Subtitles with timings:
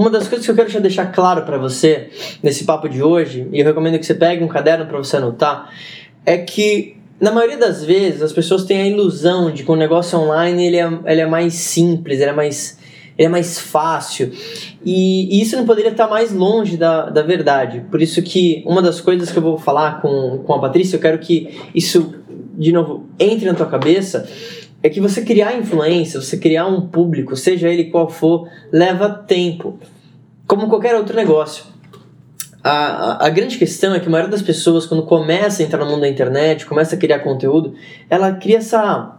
[0.00, 2.08] uma das coisas que eu quero deixar claro para você
[2.42, 5.70] nesse papo de hoje, e eu recomendo que você pegue um caderno para você anotar,
[6.24, 10.18] é que na maioria das vezes as pessoas têm a ilusão de que o negócio
[10.18, 12.78] online ele é, ele é mais simples, ele é mais,
[13.18, 14.32] ele é mais fácil.
[14.82, 17.84] E, e, isso não poderia estar mais longe da, da verdade.
[17.90, 21.00] Por isso que uma das coisas que eu vou falar com, com a Patrícia, eu
[21.00, 22.14] quero que isso,
[22.56, 24.26] de novo, entre na tua cabeça,
[24.82, 29.78] é que você criar influência, você criar um público, seja ele qual for, leva tempo.
[30.46, 31.64] Como qualquer outro negócio.
[32.62, 35.84] A, a, a, grande questão é que a maioria das pessoas, quando começa a entrar
[35.84, 37.74] no mundo da internet, começa a criar conteúdo,
[38.08, 39.18] ela cria essa,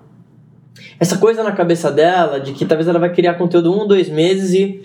[1.00, 4.54] essa coisa na cabeça dela de que talvez ela vai criar conteúdo um, dois meses
[4.54, 4.82] e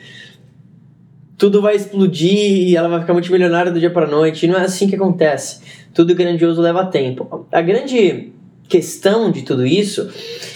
[1.37, 4.47] tudo vai explodir e ela vai ficar multimilionária do dia para noite.
[4.47, 5.61] E não é assim que acontece.
[5.93, 7.47] Tudo grandioso leva tempo.
[7.53, 8.33] A grande
[8.69, 10.11] questão de tudo isso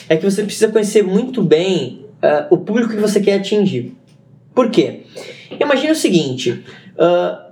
[0.09, 3.95] é que você precisa conhecer muito bem uh, o público que você quer atingir.
[4.55, 5.03] Por quê?
[5.59, 6.65] Imagina o seguinte:
[6.97, 7.51] uh,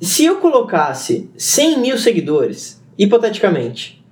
[0.00, 4.02] se eu colocasse 100 mil seguidores, hipoteticamente,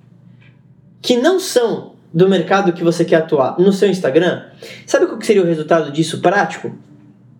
[1.01, 4.43] que não são do mercado que você quer atuar no seu Instagram,
[4.85, 6.71] sabe qual que seria o resultado disso prático?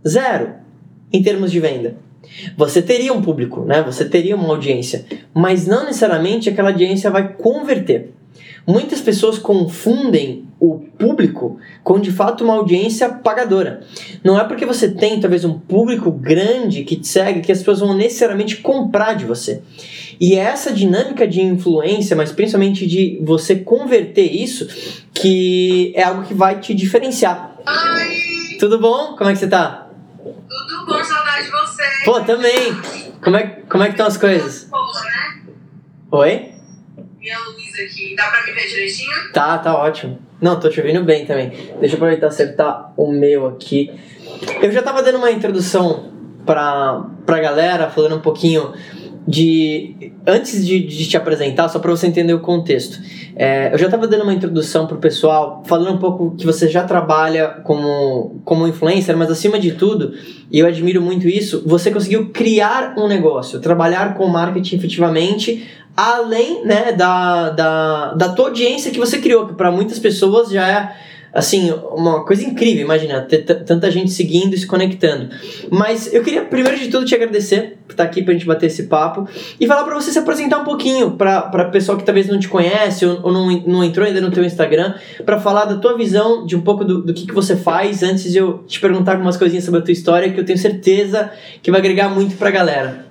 [0.08, 0.56] Zero
[1.12, 1.96] em termos de venda.
[2.58, 3.84] Você teria um público, né?
[3.84, 8.14] Você teria uma audiência, mas não necessariamente aquela audiência vai converter.
[8.66, 13.86] Muitas pessoas confundem o público com de fato uma audiência pagadora.
[14.24, 17.82] Não é porque você tem talvez um público grande que te segue que as pessoas
[17.82, 19.62] vão necessariamente comprar de você.
[20.20, 24.68] E é essa dinâmica de influência, mas principalmente de você converter isso,
[25.14, 27.58] que é algo que vai te diferenciar.
[27.68, 28.58] Oi!
[28.58, 29.18] Tudo bom?
[29.18, 29.90] Como é que você tá?
[30.24, 31.84] Tudo bom, saudade de você.
[32.06, 32.74] Pô, também.
[33.22, 34.70] Como é, como é que estão as coisas?
[34.72, 35.42] Né?
[36.12, 36.54] Oi?
[37.20, 38.16] Minha luz aqui.
[38.16, 39.12] Dá pra me ver direitinho?
[39.34, 40.20] Tá, tá ótimo.
[40.42, 41.50] Não, tô te ouvindo bem também.
[41.80, 43.92] Deixa eu aproveitar e acertar o meu aqui.
[44.62, 46.12] Eu já tava dando uma introdução
[46.46, 48.74] pra, pra galera, falando um pouquinho
[49.28, 50.12] de.
[50.26, 53.00] Antes de, de te apresentar, só para você entender o contexto.
[53.36, 56.84] É, eu já estava dando uma introdução pro pessoal, falando um pouco que você já
[56.84, 60.14] trabalha como, como influencer, mas acima de tudo,
[60.52, 66.66] e eu admiro muito isso, você conseguiu criar um negócio, trabalhar com marketing efetivamente, além
[66.66, 71.14] né, da, da, da tua audiência que você criou, que para muitas pessoas já é
[71.34, 75.30] assim, uma coisa incrível, imagina, ter tanta gente seguindo e se conectando.
[75.72, 78.84] Mas eu queria, primeiro de tudo, te agradecer por estar aqui pra gente bater esse
[78.84, 79.28] papo
[79.60, 82.48] e falar para você se apresentar um pouquinho pra, pra pessoal que talvez não te
[82.48, 84.94] conhece ou, ou não, não entrou ainda no teu Instagram,
[85.26, 88.32] para falar da tua visão, de um pouco do, do que, que você faz, antes
[88.32, 91.32] de eu te perguntar algumas coisinhas sobre a tua história, que eu tenho certeza
[91.64, 93.08] que vai agregar muito pra galera.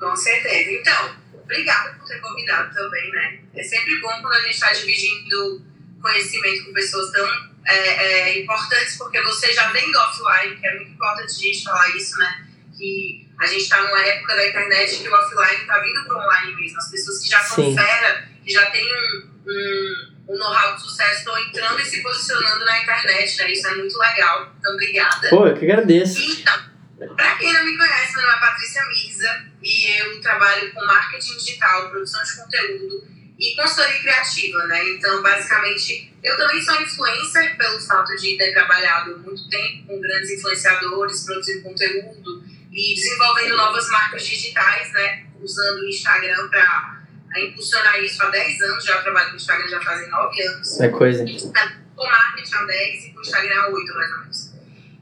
[0.00, 0.68] Com certeza.
[0.80, 1.21] Então,
[1.52, 3.38] obrigada por ter convidado também, né?
[3.54, 5.64] É sempre bom quando a gente está dividindo
[6.00, 10.74] conhecimento com pessoas tão é, é, importantes, porque você já vem do offline, que é
[10.76, 12.46] muito importante a gente falar isso, né?
[12.76, 16.20] Que a gente está numa época da internet que o offline está vindo para o
[16.20, 16.78] online mesmo.
[16.78, 21.18] As pessoas que já são fera, que já têm um, um, um know-how de sucesso,
[21.18, 23.52] estão entrando e se posicionando na internet, né?
[23.52, 24.54] Isso é muito legal.
[24.58, 25.28] Então, obrigada.
[25.28, 26.18] Pô, eu que agradeço.
[26.18, 30.84] Então, para quem não me conhece, meu nome é Patrícia Misa e eu trabalho com
[30.84, 33.04] marketing digital, produção de conteúdo
[33.38, 34.88] e consultoria criativa, né?
[34.90, 40.30] Então, basicamente, eu também sou influencer pelo fato de ter trabalhado muito tempo com grandes
[40.30, 45.26] influenciadores, produzindo conteúdo e desenvolvendo novas marcas digitais, né?
[45.40, 48.84] Usando o Instagram para impulsionar isso há 10 anos.
[48.84, 50.80] Já trabalho com o Instagram já fazem 9 anos.
[50.80, 51.24] É coisa.
[51.96, 54.52] Com marketing há 10 e com o Instagram há 8, mais ou menos.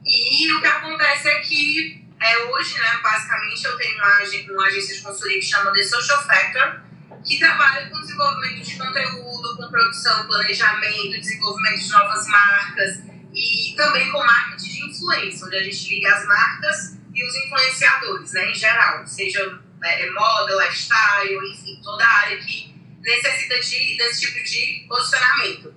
[0.03, 4.95] E o que acontece é que é, hoje, né, basicamente, eu tenho uma, uma agência
[4.95, 6.81] de consultoria que chama The Social Factor,
[7.25, 14.11] que trabalha com desenvolvimento de conteúdo, com produção, planejamento, desenvolvimento de novas marcas e também
[14.11, 18.55] com marketing de influência, onde a gente liga as marcas e os influenciadores, né, em
[18.55, 22.71] geral, seja né, moda, lifestyle, enfim, toda área que
[23.01, 25.73] necessita de, desse tipo de posicionamento.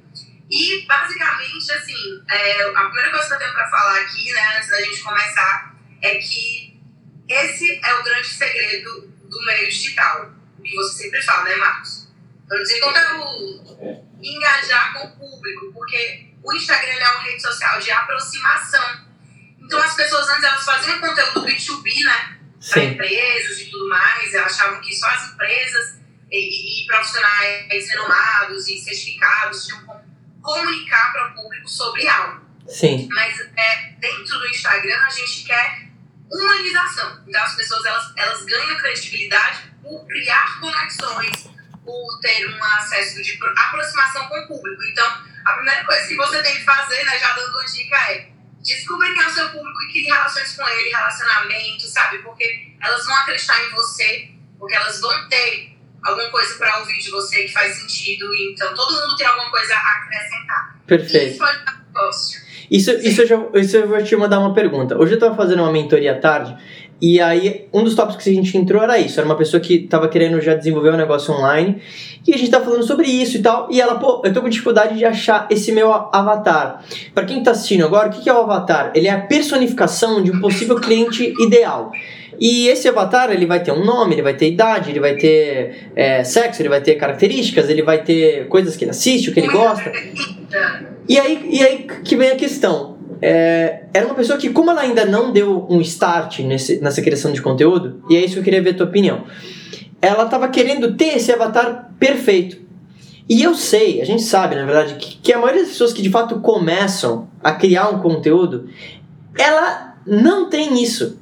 [0.50, 4.69] E, basicamente, assim, é, a primeira coisa que eu tenho para falar aqui, né, antes
[4.69, 5.73] da gente começar,
[6.04, 6.81] é que
[7.28, 10.34] esse é o grande segredo do meio digital
[10.65, 12.09] que você sempre fala, né, Marcos?
[12.48, 19.04] Produzir conteúdo, engajar com o público, porque o Instagram é uma rede social de aproximação.
[19.60, 22.39] Então as pessoas antes elas faziam conteúdo B2B, né?
[22.71, 25.98] Para empresas e tudo mais, elas achavam que só as empresas
[26.30, 30.04] e, e, profissionais renomados e certificados tinham como
[30.42, 32.45] comunicar para o público sobre algo.
[32.66, 33.09] Sim.
[33.10, 35.84] Mas é, dentro do Instagram a gente quer
[36.30, 37.22] humanização.
[37.26, 41.48] Então as pessoas elas, elas ganham credibilidade por criar conexões,
[41.84, 44.82] por ter um acesso de aproximação com o público.
[44.84, 45.06] Então,
[45.44, 48.28] a primeira coisa que você tem que fazer, né, já dando uma dica, é
[48.62, 52.18] descubra quem é o seu público e crie relações com ele, relacionamento, sabe?
[52.18, 57.10] Porque elas vão acreditar em você, porque elas vão ter alguma coisa para ouvir de
[57.10, 58.34] você que faz sentido.
[58.34, 60.78] Então, todo mundo tem alguma coisa a acrescentar.
[60.86, 61.30] Perfeito.
[61.32, 62.43] Isso pode dar negócio.
[62.71, 64.97] Isso, isso, eu já, isso eu vou te mandar uma pergunta.
[64.97, 66.57] Hoje eu estava fazendo uma mentoria à tarde
[67.01, 69.19] e aí um dos tópicos que a gente entrou era isso.
[69.19, 71.81] Era uma pessoa que estava querendo já desenvolver um negócio online
[72.27, 73.69] e a gente tá falando sobre isso e tal.
[73.71, 76.83] E ela, pô, eu tô com dificuldade de achar esse meu avatar.
[77.15, 78.93] Para quem tá assistindo agora, o que é o avatar?
[78.95, 81.93] Ele é a personificação de um possível cliente ideal.
[82.41, 85.91] E esse avatar ele vai ter um nome, ele vai ter idade, ele vai ter
[85.95, 89.41] é, sexo, ele vai ter características, ele vai ter coisas que ele assiste, o que
[89.41, 89.93] ele gosta.
[91.09, 92.95] E aí, e aí que vem a questão.
[93.21, 97.33] É, era uma pessoa que, como ela ainda não deu um start nesse, nessa criação
[97.33, 99.24] de conteúdo, e é isso que eu queria ver a tua opinião.
[100.01, 102.59] Ela estava querendo ter esse avatar perfeito.
[103.27, 106.03] E eu sei, a gente sabe, na verdade, que, que a maioria das pessoas que
[106.03, 108.68] de fato começam a criar um conteúdo,
[109.39, 111.18] ela não tem isso.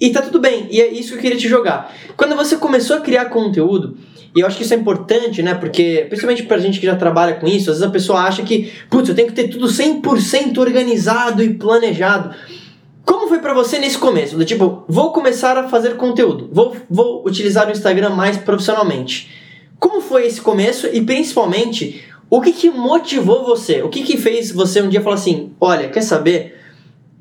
[0.00, 1.92] E tá tudo bem, e é isso que eu queria te jogar.
[2.16, 3.98] Quando você começou a criar conteúdo,
[4.34, 5.54] e eu acho que isso é importante, né?
[5.54, 8.72] Porque, principalmente pra gente que já trabalha com isso, às vezes a pessoa acha que,
[8.88, 12.34] putz, eu tenho que ter tudo 100% organizado e planejado.
[13.04, 14.36] Como foi para você nesse começo?
[14.36, 19.30] Do tipo, vou começar a fazer conteúdo, vou, vou utilizar o Instagram mais profissionalmente.
[19.78, 23.82] Como foi esse começo e principalmente, o que, que motivou você?
[23.82, 26.60] O que, que fez você um dia falar assim: olha, quer saber?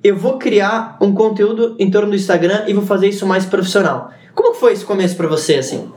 [0.04, 4.12] eu vou criar um conteúdo em torno do Instagram e vou fazer isso mais profissional.
[4.34, 5.92] Como foi esse começo para você, assim?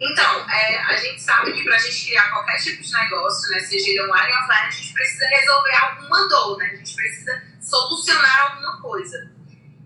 [0.00, 3.60] Então, é, a gente sabe que para a gente criar qualquer tipo de negócio, né,
[3.60, 6.70] seja ele online ou offline, a gente precisa resolver alguma dor, né?
[6.72, 9.30] A gente precisa solucionar alguma coisa.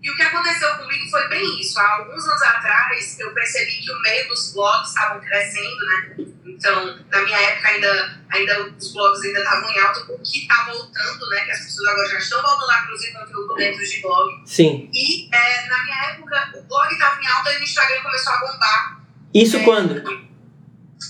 [0.01, 1.77] E o que aconteceu comigo foi bem isso.
[1.79, 6.15] Há alguns anos atrás, eu percebi que o meio dos blogs estavam crescendo, né?
[6.45, 10.63] Então, na minha época, ainda, ainda os blogs ainda estavam em alta, o que está
[10.65, 11.41] voltando, né?
[11.43, 14.43] Que as pessoas agora já estão voltando a produzir conteúdo dentro de blog.
[14.45, 14.89] Sim.
[14.93, 18.37] E é, na minha época, o blog estava em alta e o Instagram começou a
[18.37, 19.04] bombar.
[19.35, 20.01] Isso é, quando?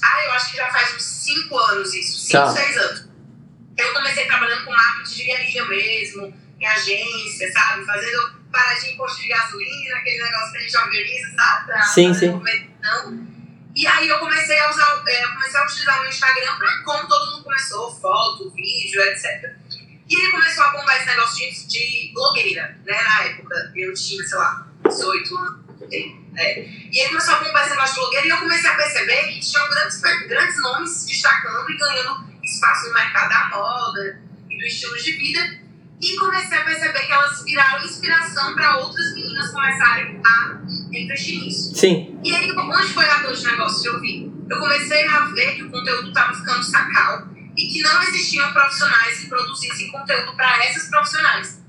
[0.04, 2.82] Ah, eu acho que já faz uns 5 anos isso, 5, 6 tá.
[2.82, 3.08] anos.
[3.78, 7.86] Eu comecei trabalhando com marketing de guerrilha mesmo, em agência, sabe?
[7.86, 11.66] Fazendo paradinha em posto de gasolina, aquele negócio que a gente organiza, sabe?
[11.68, 12.42] Pra sim, sim.
[13.76, 17.08] E aí eu comecei a usar, é, comecei a utilizar o meu Instagram pra como
[17.08, 19.54] todo mundo começou, foto, vídeo, etc.
[20.10, 23.02] E aí começou a bombar esse negócio de, de blogueira, né?
[23.04, 25.65] Na época eu tinha, sei lá, 18 anos.
[26.38, 26.70] É.
[26.92, 30.02] E aí começou a negócio de blogueira e eu comecei a perceber que tinham grandes,
[30.02, 35.12] grandes nomes se destacando e ganhando espaço no mercado da moda e do estilo de
[35.14, 35.60] vida
[36.02, 40.62] e comecei a perceber que elas viraram inspiração para outras meninas começarem a
[40.92, 41.76] investir nisso.
[41.76, 42.20] Sim.
[42.24, 44.32] E aí, onde foi a dor de negócio que eu vi?
[44.50, 49.20] Eu comecei a ver que o conteúdo estava ficando sacal e que não existiam profissionais
[49.20, 51.64] que produzissem conteúdo para essas profissionais.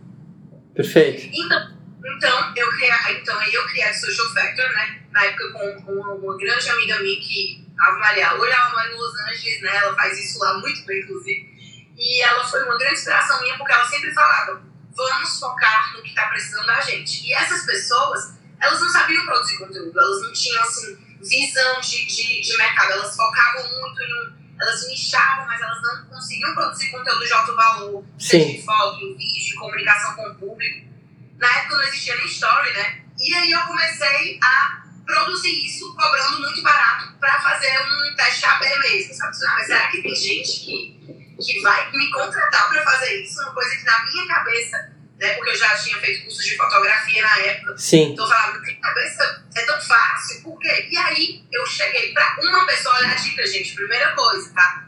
[0.75, 1.31] Perfeito.
[1.32, 1.75] Então,
[2.14, 5.03] então eu criei, então eu criei a Social Factor, né?
[5.11, 8.97] Na época com uma, uma grande amiga minha que, a Maria, hoje ela mora em
[8.97, 9.76] Los Angeles, né?
[9.76, 11.56] Ela faz isso lá muito bem, inclusive.
[11.97, 14.62] E ela foi uma grande inspiração minha porque ela sempre falava:
[14.94, 17.26] vamos focar no que está precisando da gente.
[17.26, 22.41] E essas pessoas, elas não sabiam produzir conteúdo, elas não tinham assim, visão de, de,
[22.41, 24.47] de mercado, elas focavam muito em um.
[24.59, 29.44] Elas nichavam, mas elas não conseguiam produzir conteúdo de alto valor, seja de foto, vídeo,
[29.44, 30.95] de comunicação com o público.
[31.38, 33.03] Na época não existia nem story, né?
[33.19, 38.78] E aí eu comecei a produzir isso cobrando muito barato para fazer um teste AB
[38.81, 39.37] mesmo, sabe?
[39.55, 40.97] Mas será que tem gente que
[41.45, 45.50] que vai me contratar para fazer isso, uma coisa que na minha cabeça, né, porque
[45.50, 48.12] eu já tinha feito cursos de fotografia na época, Sim.
[48.12, 50.88] então eu falava, minha cabeça é tão fácil, por quê?
[50.90, 54.87] E aí eu cheguei para uma pessoa, olha a dica, gente, primeira coisa, tá?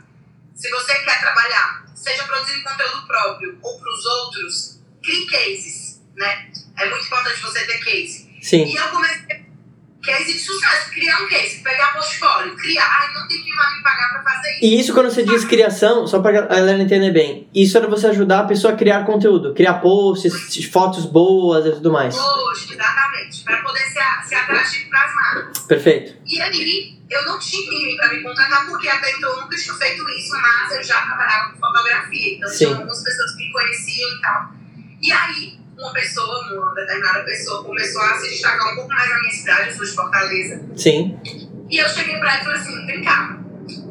[0.55, 5.78] Se você quer trabalhar, seja produzindo conteúdo próprio ou para os outros, crie cases,
[6.19, 6.49] né?
[6.77, 8.29] É muito importante você ter case.
[8.41, 8.65] Sim.
[8.65, 9.49] E eu comecei
[10.09, 13.83] case de sucesso, criar um case, pegar portfólio, criar, ai, não tem quem vai me
[13.83, 14.65] pagar pra fazer isso.
[14.65, 18.41] E isso quando você diz criação, só pra galera entender bem, isso era você ajudar
[18.41, 22.17] a pessoa a criar conteúdo, criar posts, fotos boas e tudo mais.
[22.17, 25.59] Post, exatamente, pra poder ser, ser atrativo pras marcas.
[25.67, 26.17] Perfeito.
[26.25, 29.75] E aí, eu não tinha ninguém pra me contratar, porque até então eu nunca tinha
[29.75, 32.57] feito isso, mas eu já trabalhava com fotografia, então Sim.
[32.57, 34.53] tinha algumas pessoas que me conheciam e tal.
[35.01, 39.21] E aí, uma pessoa, uma determinada pessoa, começou a se destacar um pouco mais na
[39.21, 40.63] minha cidade, eu sou de Fortaleza.
[40.77, 41.19] Sim.
[41.71, 43.39] E eu cheguei pra ela e falei assim: vem cá,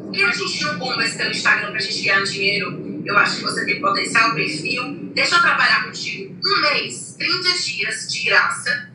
[0.04, 3.02] por que a gente não bomba esse teu Instagram pra gente ganhar dinheiro?
[3.04, 5.10] Eu acho que você tem potencial, perfil.
[5.14, 8.90] Deixa eu trabalhar contigo um mês, 30 dias de graça,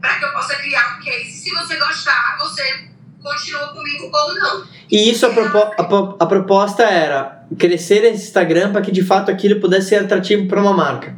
[0.00, 1.30] para que eu possa criar um case.
[1.30, 2.88] Se você gostar, você
[3.22, 4.64] continua comigo ou não.
[4.90, 9.30] E isso, a, propo a, a proposta era crescer esse Instagram para que de fato
[9.30, 11.14] aquilo pudesse ser atrativo para uma marca.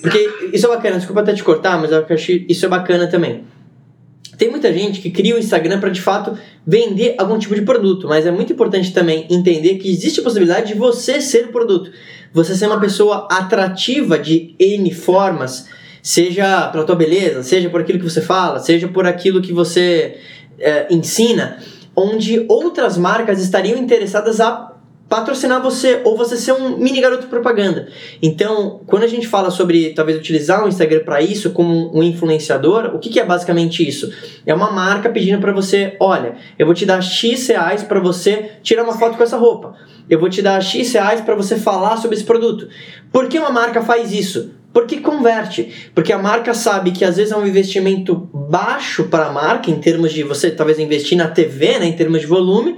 [0.00, 3.44] Porque isso é bacana, desculpa até te cortar, mas eu acho isso é bacana também.
[4.36, 8.06] Tem muita gente que cria o Instagram para de fato vender algum tipo de produto,
[8.06, 11.90] mas é muito importante também entender que existe a possibilidade de você ser o produto.
[12.32, 15.66] Você ser uma pessoa atrativa de N formas,
[16.00, 20.18] seja pela tua beleza, seja por aquilo que você fala, seja por aquilo que você
[20.60, 21.58] é, ensina,
[21.96, 24.72] onde outras marcas estariam interessadas a
[25.08, 27.88] patrocinar você ou você ser um mini garoto propaganda.
[28.22, 32.92] Então, quando a gente fala sobre talvez utilizar o Instagram para isso como um influenciador,
[32.94, 34.12] o que, que, é basicamente isso?
[34.44, 38.50] É uma marca pedindo para você, olha, eu vou te dar X reais para você
[38.62, 39.74] tirar uma foto com essa roupa.
[40.10, 42.68] Eu vou te dar X reais para você falar sobre esse produto.
[43.10, 44.52] Por que uma marca faz isso?
[44.72, 45.90] Porque converte.
[45.94, 49.80] Porque a marca sabe que às vezes é um investimento baixo para a marca, em
[49.80, 52.76] termos de você talvez investir na TV, né, em termos de volume,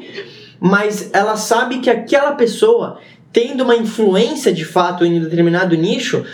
[0.61, 3.01] mas ela sabe que aquela pessoa,
[3.33, 6.25] tendo uma influência de fato em um determinado nicho,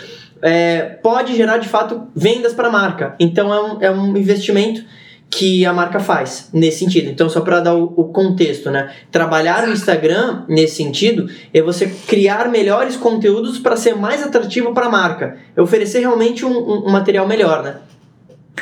[0.41, 3.15] é, pode gerar de fato vendas para a marca.
[3.19, 4.83] Então é um, é um investimento
[5.29, 7.09] que a marca faz nesse sentido.
[7.09, 8.95] Então, só para dar o, o, contexto, né?
[9.11, 14.85] Trabalhar no Instagram nesse sentido é você criar melhores conteúdos para ser mais atrativo para
[14.85, 17.77] a marca, é oferecer realmente um, um, um, material melhor, né?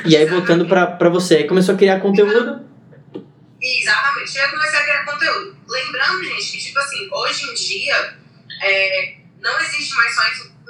[0.05, 2.61] E aí, voltando para você, aí começou a criar conteúdo.
[3.61, 5.54] Exatamente, eu comecei a criar conteúdo.
[5.67, 8.17] Lembrando, gente, que, tipo assim, hoje em dia,
[8.61, 10.21] é, não existe mais só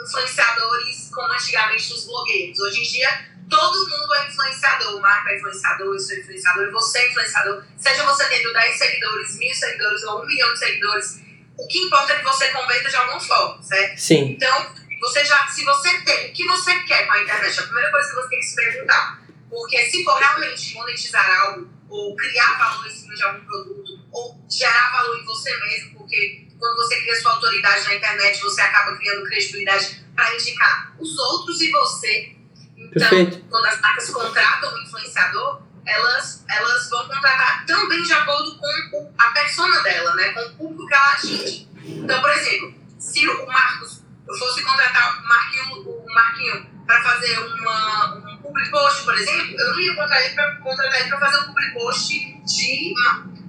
[0.04, 2.60] influenciadores como antigamente os blogueiros.
[2.60, 4.96] Hoje em dia, todo mundo é influenciador.
[4.96, 7.64] O Marco é influenciador, eu sou influenciador, você é influenciador.
[7.78, 11.22] Seja você tendo 10 seguidores, mil seguidores ou um milhão de seguidores,
[11.58, 13.98] o que importa é que você converta de alguma forma, certo?
[13.98, 14.32] Sim.
[14.32, 17.92] Então, você já, se você tem o que você quer com a internet, a primeira
[17.92, 19.26] coisa que você tem que se perguntar.
[19.50, 24.42] Porque se for realmente monetizar algo, ou criar valor em cima de algum produto, ou
[24.50, 28.96] gerar valor em você mesmo, porque quando você cria sua autoridade na internet, você acaba
[28.96, 32.36] criando credibilidade para indicar os outros e você.
[32.78, 33.46] Então, Perfeito.
[33.50, 39.26] quando as marcas contratam um influenciador, elas, elas vão contratar também de acordo com a
[39.32, 40.30] persona dela, né?
[40.30, 41.68] com o público que ela atinge.
[41.84, 44.02] Então, por exemplo, se o Marcos,
[44.40, 49.72] fosse contratar o Marquinho, o Marquinho para fazer uma, um public post, por exemplo, eu
[49.72, 52.94] não ia contratar ele para fazer um public post de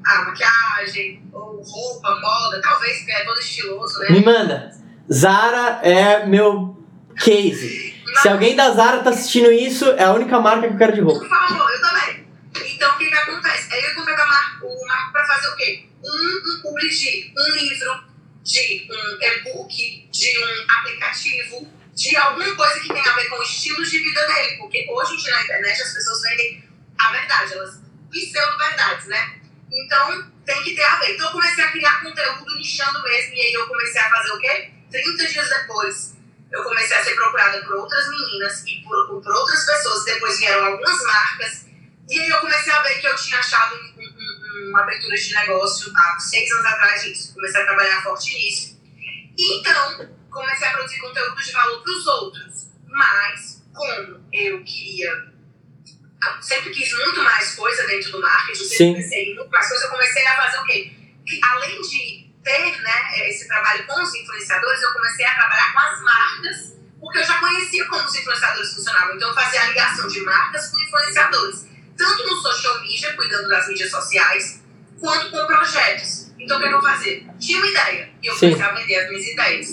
[0.06, 4.10] ah, maquiagem, ou roupa, moda, talvez, porque é todo estiloso, né?
[4.10, 4.70] Me manda.
[5.12, 6.76] Zara é meu
[7.18, 7.94] case.
[8.04, 10.94] Mas, Se alguém da Zara tá assistindo isso, é a única marca que eu quero
[10.94, 11.20] de roupa.
[11.20, 12.26] Por favor, eu também.
[12.54, 13.74] Então, o que que acontece?
[13.74, 15.86] Aí eu contratar o Marco para fazer o quê?
[16.04, 18.04] Um, um public de um livro,
[18.42, 23.42] de um e-book, de um aplicativo, de alguma coisa que tenha a ver com o
[23.42, 24.56] estilo de vida dele.
[24.58, 26.64] Porque hoje em dia na internet as pessoas vendem
[26.98, 29.40] a verdade, elas pseudo-verdades, né?
[29.76, 31.14] Então tem que ter a ver.
[31.14, 34.38] Então eu comecei a criar conteúdo nichando mesmo, e aí eu comecei a fazer o
[34.38, 34.70] quê?
[34.90, 36.16] 30 dias depois,
[36.50, 40.04] eu comecei a ser procurada por outras meninas e por, por outras pessoas.
[40.04, 41.66] Depois vieram algumas marcas,
[42.08, 45.34] e aí eu comecei a ver que eu tinha achado um, um, uma abertura de
[45.34, 47.34] negócio há seis anos atrás disso.
[47.34, 48.80] Comecei a trabalhar forte nisso.
[49.38, 52.68] Então, comecei a produzir conteúdo de valor para os outros.
[52.86, 55.35] Mas, como eu queria.
[56.40, 60.26] Sempre quis muito mais coisa dentro do marketing, sempre pensei muito mais coisa, eu comecei
[60.26, 60.92] a fazer o quê?
[61.42, 66.00] Além de ter né, esse trabalho com os influenciadores, eu comecei a trabalhar com as
[66.00, 69.16] marcas, porque eu já conhecia como os influenciadores funcionavam.
[69.16, 71.66] Então, eu fazia a ligação de marcas com influenciadores,
[71.96, 74.62] tanto no social media, cuidando das mídias sociais,
[75.00, 76.32] quanto com projetos.
[76.38, 77.26] Então, o que eu vou fazer?
[77.40, 79.68] Tinha uma ideia, e eu comecei a vender as minhas ideias.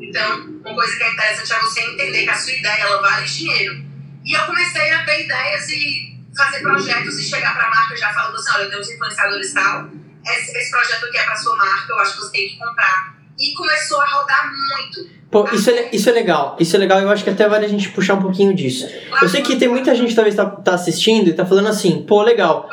[0.00, 3.26] Então, uma coisa que é interessante é você entender que a sua ideia ela vale
[3.26, 3.84] dinheiro.
[4.24, 8.12] E eu comecei a ter ideias e fazer projetos e chegar para a marca já
[8.12, 9.88] falando assim: olha, eu tenho os influenciadores tal,
[10.26, 13.14] esse, esse projeto aqui é para sua marca, eu acho que você tem que comprar.
[13.38, 15.24] E começou a rodar muito.
[15.30, 17.68] Pô, isso é, isso é legal, isso é legal, eu acho que até vale a
[17.68, 18.88] gente puxar um pouquinho disso.
[19.20, 22.04] Eu sei que tem muita gente que talvez tá, tá assistindo e tá falando assim,
[22.06, 22.70] pô, legal.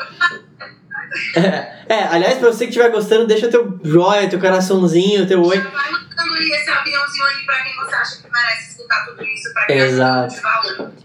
[1.35, 5.57] É, é, aliás, pra você que estiver gostando, deixa teu joia, teu coraçãozinho, teu oi.
[5.57, 9.53] Já vai mandando esse aviãozinho aí pra quem você acha que merece escutar tudo isso,
[9.53, 10.35] pra quem Exato.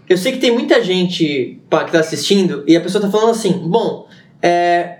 [0.07, 3.51] Eu sei que tem muita gente que tá assistindo e a pessoa tá falando assim,
[3.51, 4.07] bom,
[4.41, 4.99] é,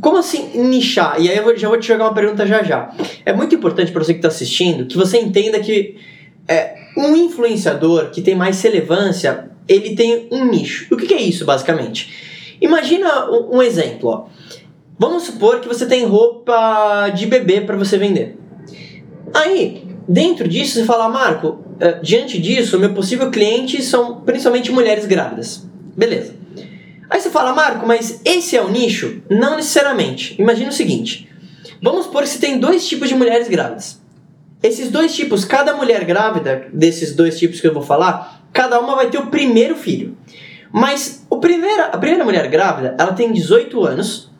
[0.00, 1.20] como assim nichar?
[1.20, 2.90] E aí eu vou, já vou te jogar uma pergunta já já.
[3.24, 5.96] É muito importante para você que está assistindo que você entenda que
[6.48, 10.92] é, um influenciador que tem mais relevância, ele tem um nicho.
[10.92, 12.29] O que, que é isso, basicamente?
[12.60, 14.26] Imagina um, exemplo, ó.
[14.98, 18.36] Vamos supor que você tem roupa de bebê para você vender.
[19.32, 25.06] Aí, dentro disso, você fala, Marco, uh, diante disso, meu possível cliente são principalmente mulheres
[25.06, 25.66] grávidas.
[25.96, 26.34] Beleza.
[27.08, 29.22] Aí você fala, Marco, mas esse é o nicho?
[29.28, 30.36] Não necessariamente.
[30.38, 31.28] Imagina o seguinte:
[31.82, 34.00] vamos supor que você tem dois tipos de mulheres grávidas.
[34.62, 38.94] Esses dois tipos, cada mulher grávida, desses dois tipos que eu vou falar, cada uma
[38.94, 40.16] vai ter o primeiro filho.
[40.72, 44.30] Mas o primeira, a primeira mulher grávida, ela tem 18 anos,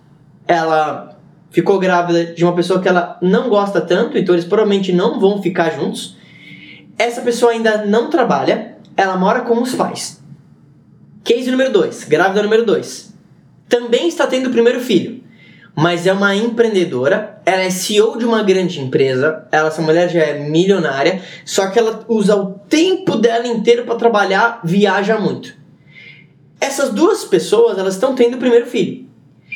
[0.47, 1.19] ela
[1.51, 5.43] ficou grávida de uma pessoa que ela não gosta tanto, então eles provavelmente não vão
[5.43, 6.17] ficar juntos.
[6.97, 10.23] Essa pessoa ainda não trabalha, ela mora com os pais.
[11.25, 13.13] Case número 2, grávida número 2.
[13.69, 15.23] Também está tendo o primeiro filho,
[15.75, 20.21] mas é uma empreendedora, ela é CEO de uma grande empresa, ela, essa mulher já
[20.21, 25.60] é milionária, só que ela usa o tempo dela inteiro para trabalhar, viaja muito.
[26.61, 29.07] Essas duas pessoas, elas estão tendo o primeiro filho.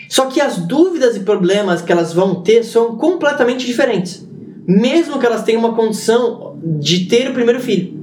[0.08, 4.26] Só que as dúvidas e problemas que elas vão ter são completamente diferentes,
[4.66, 7.94] mesmo que elas tenham uma condição de ter o primeiro filho.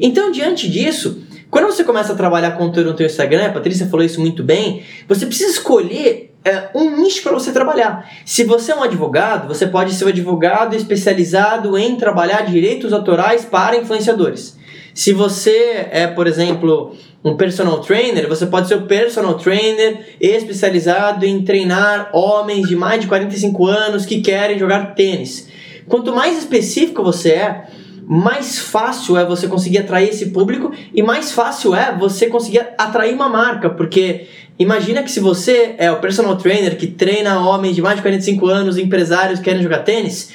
[0.00, 4.04] Então, diante disso, quando você começa a trabalhar conteúdo no teu Instagram, a Patrícia falou
[4.04, 8.08] isso muito bem, você precisa escolher é, um nicho para você trabalhar.
[8.24, 13.44] Se você é um advogado, você pode ser um advogado especializado em trabalhar direitos autorais
[13.44, 14.57] para influenciadores.
[14.98, 16.92] Se você é, por exemplo,
[17.24, 22.74] um personal trainer, você pode ser o um personal trainer especializado em treinar homens de
[22.74, 25.48] mais de 45 anos que querem jogar tênis.
[25.86, 27.66] Quanto mais específico você é,
[28.08, 33.14] mais fácil é você conseguir atrair esse público e mais fácil é você conseguir atrair
[33.14, 34.26] uma marca, porque
[34.58, 38.48] imagina que se você é o personal trainer que treina homens de mais de 45
[38.48, 40.32] anos, empresários que querem jogar tênis,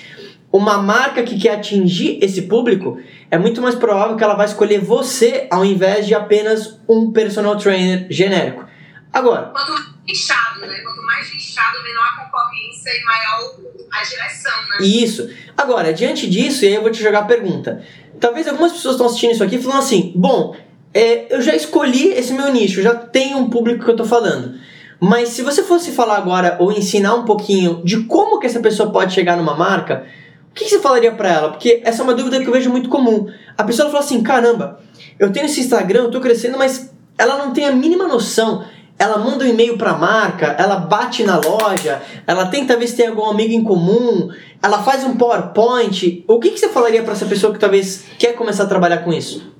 [0.53, 2.99] uma marca que quer atingir esse público,
[3.31, 7.57] é muito mais provável que ela vai escolher você ao invés de apenas um personal
[7.57, 8.63] trainer genérico.
[9.11, 9.47] Agora.
[9.47, 10.79] Quanto mais lixado, né?
[10.81, 13.55] Quanto mais lixado, menor a concorrência e maior
[13.91, 14.85] a direção, né?
[14.85, 15.27] Isso.
[15.57, 17.83] Agora, diante disso, e aí eu vou te jogar a pergunta.
[18.19, 20.55] Talvez algumas pessoas estão assistindo isso aqui falando assim: bom,
[20.93, 24.59] é, eu já escolhi esse meu nicho, já tenho um público que eu tô falando.
[24.99, 28.91] Mas se você fosse falar agora ou ensinar um pouquinho de como que essa pessoa
[28.91, 30.05] pode chegar numa marca,
[30.53, 31.49] o que, você falaria para ela?
[31.49, 33.27] Porque essa é uma dúvida que eu vejo muito comum.
[33.57, 34.79] A pessoa fala assim: caramba,
[35.17, 38.63] eu tenho esse Instagram, eu tô crescendo, mas ela não tem a mínima noção.
[38.99, 42.95] Ela manda um e-mail para a marca, ela bate na loja, ela tenta ver se
[42.95, 46.23] tem algum amigo em comum, ela faz um PowerPoint.
[46.27, 49.11] O que, que você falaria para essa pessoa que talvez quer começar a trabalhar com
[49.11, 49.51] isso?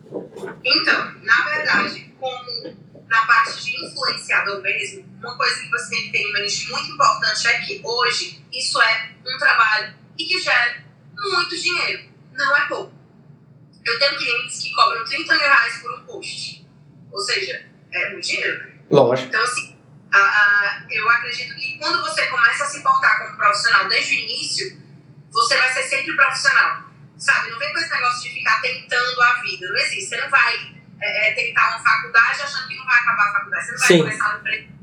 [0.63, 2.75] Então, na verdade, como
[3.09, 7.53] na parte de influenciador mesmo, uma coisa que você tem que mente muito importante é
[7.61, 10.83] que hoje isso é um trabalho e que gera
[11.15, 12.09] muito dinheiro.
[12.33, 12.93] Não é pouco.
[13.85, 16.65] Eu tenho clientes que cobram 30 mil reais por um post.
[17.11, 18.73] Ou seja, é muito dinheiro, né?
[18.89, 19.27] Lógico.
[19.27, 19.77] Então, assim,
[20.11, 24.19] a, a, eu acredito que quando você começa a se portar como profissional desde o
[24.19, 24.81] início,
[25.31, 26.83] você vai ser sempre profissional.
[27.17, 27.51] Sabe?
[27.51, 29.67] Não vem com esse negócio de ficar tentando a vida.
[29.67, 30.09] Não existe.
[30.09, 33.65] Você não vai é, é tentar uma faculdade achando que não vai acabar a faculdade.
[33.65, 33.97] Você não vai Sim.
[33.99, 34.73] começar no emprego.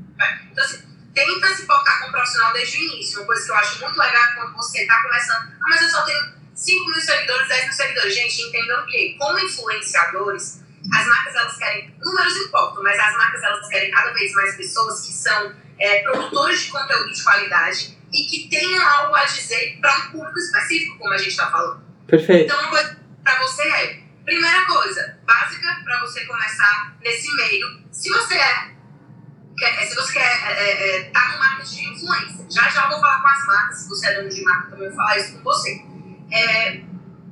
[0.51, 3.19] Então, assim, tenta se portar como profissional desde o início.
[3.19, 5.51] Uma coisa que eu acho muito legal quando você está começando.
[5.61, 8.15] Ah, mas eu só tenho 5 mil seguidores, 10 mil seguidores.
[8.15, 10.61] Gente, entendam que, como influenciadores,
[10.93, 15.05] as marcas elas querem, números importam, mas as marcas elas querem cada vez mais pessoas
[15.05, 19.97] que são é, produtores de conteúdo de qualidade e que tenham algo a dizer para
[19.97, 21.83] um público específico, como a gente está falando.
[22.07, 22.45] Perfeito.
[22.45, 28.09] Então, uma coisa para você é, primeira coisa, básica para você começar nesse meio, se
[28.09, 28.71] você é
[29.61, 32.99] quer, se você quer estar é, é, tá no marketing de influência, já já vou
[32.99, 35.43] falar com as marcas, se você é dono de marca também vou falar isso com
[35.43, 35.85] você.
[36.31, 36.81] É,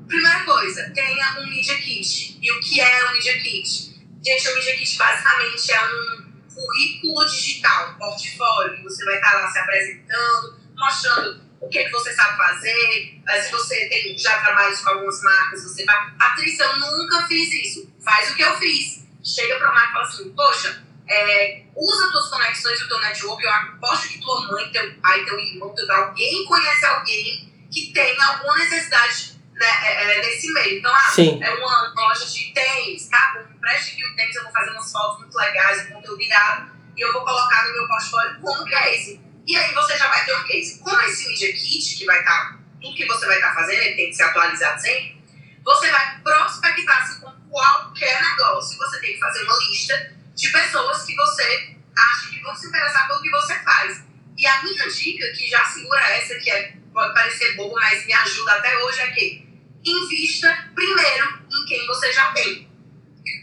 [0.07, 2.37] primeira coisa, tenha um Media Kit.
[2.41, 3.95] E o que é o Media Kit?
[4.23, 9.51] Gente, o Media Kit basicamente é um currículo digital, um portfólio, você vai estar lá
[9.51, 14.79] se apresentando, mostrando o que, é que você sabe fazer, se você tem já trabalhos
[14.81, 16.11] com algumas marcas, você vai.
[16.11, 17.93] Patrícia, eu nunca fiz isso.
[18.03, 19.05] Faz o que eu fiz.
[19.23, 23.43] Chega para a marca e fala assim, poxa, é, usa tuas conexões, o teu network.
[23.43, 28.21] Eu aposto que tua mãe, teu pai, teu irmão, teu alguém conhece alguém que tem
[28.21, 30.79] alguma necessidade né, é, é, nesse meio.
[30.79, 31.43] Então, ah, Sim.
[31.43, 33.43] é uma loja de tênis, tá?
[33.49, 36.71] Me preste aqui o tênis, eu vou fazer umas fotos muito legais, um conteúdo irado,
[36.95, 39.19] e eu vou colocar no meu portfólio como case.
[39.47, 40.79] E aí você já vai ter um case.
[40.79, 43.81] Com esse Media Kit, que vai estar, tá, tudo que você vai estar tá fazendo,
[43.81, 45.19] ele tem que ser atualizado sempre,
[45.65, 48.77] você vai prospectar assim, com qualquer negócio.
[48.77, 53.07] Você tem que fazer uma lista de pessoas que você acha que vão se interessar
[53.07, 54.03] pelo que você faz.
[54.37, 58.13] E a minha dica, que já segura essa, que é, pode parecer bobo, mas me
[58.13, 59.49] ajuda até hoje, é que
[59.83, 62.69] invista primeiro em quem você já tem.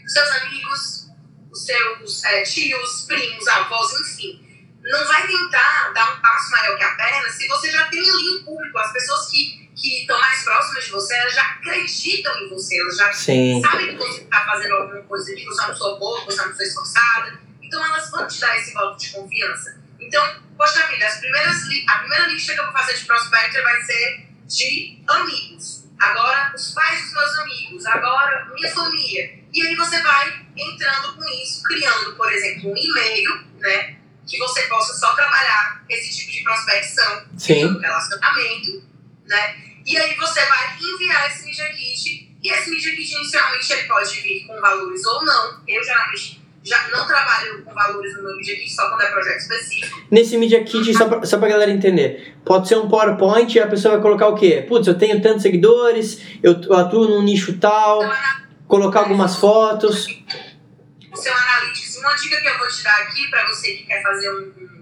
[0.07, 1.07] Seus amigos,
[1.51, 4.43] os seus é, tios, primos, avós, enfim.
[4.81, 8.37] Não vai tentar dar um passo maior que a perna se você já tem ali
[8.37, 12.49] um público, as pessoas que que estão mais próximas de você, elas já acreditam em
[12.49, 13.61] você, elas já Sim.
[13.61, 16.39] sabem que você está fazendo alguma coisa, que você é uma pessoa boa, que você
[16.39, 17.39] é uma pessoa esforçada.
[17.61, 19.77] Então elas vão te dar esse voto de confiança.
[19.99, 23.81] Então, poxa vida, as primeiras a primeira lista que eu vou fazer de prospector vai
[23.83, 25.85] ser de amigos.
[25.99, 29.39] agora os pais dos meus amigos, agora minha família.
[29.53, 33.97] E aí você vai entrando com isso, criando, por exemplo, um e-mail, né?
[34.25, 37.79] Que você possa só trabalhar esse tipo de prospecção, Sim.
[37.79, 38.83] relacionamento,
[39.25, 39.66] né?
[39.87, 42.35] E aí você vai enviar esse Media Kit.
[42.43, 45.61] E esse Media Kit, inicialmente, ele pode vir com valores ou não.
[45.65, 49.37] Eu, geralmente, já não trabalho com valores no meu Media Kit, só quando é projeto
[49.37, 50.03] específico.
[50.11, 53.67] Nesse Media Kit, só pra, só pra galera entender, pode ser um PowerPoint e a
[53.67, 54.65] pessoa vai colocar o quê?
[54.67, 58.01] Putz, eu tenho tantos seguidores, eu atuo num nicho tal,
[58.67, 60.05] colocar algumas fotos.
[61.13, 64.03] O seu Analytics, uma dica que eu vou te dar aqui para você que quer
[64.03, 64.76] fazer um,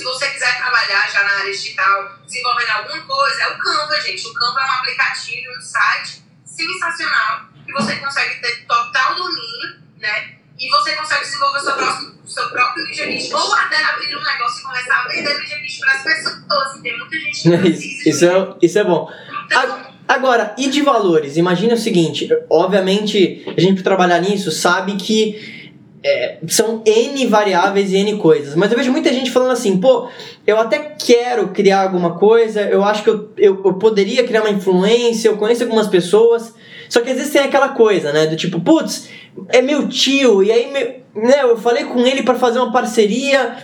[0.00, 4.26] se você quiser trabalhar já na área digital, desenvolvendo alguma coisa, é o Canva, gente.
[4.26, 10.36] O Canva é um aplicativo, um site sensacional que você consegue ter total domínio, né?
[10.58, 13.34] E você consegue desenvolver o seu, próximo, seu próprio Media Kit.
[13.34, 16.76] Ou até abrir um negócio e começar a vender Media Kit para as pessoas.
[16.78, 18.08] E tem muita gente que precisa.
[18.08, 19.12] isso, é, isso é bom.
[19.44, 21.36] Então, Agora, e de valores?
[21.36, 25.59] Imagina o seguinte: obviamente, a gente, trabalhar nisso, sabe que
[26.02, 28.54] é, são N variáveis e N coisas.
[28.54, 30.08] Mas eu vejo muita gente falando assim, pô,
[30.46, 34.50] eu até quero criar alguma coisa, eu acho que eu, eu, eu, poderia criar uma
[34.50, 36.54] influência, eu conheço algumas pessoas,
[36.88, 39.08] só que às vezes tem aquela coisa, né, do tipo, putz,
[39.48, 43.56] é meu tio, e aí meu, né, eu falei com ele para fazer uma parceria,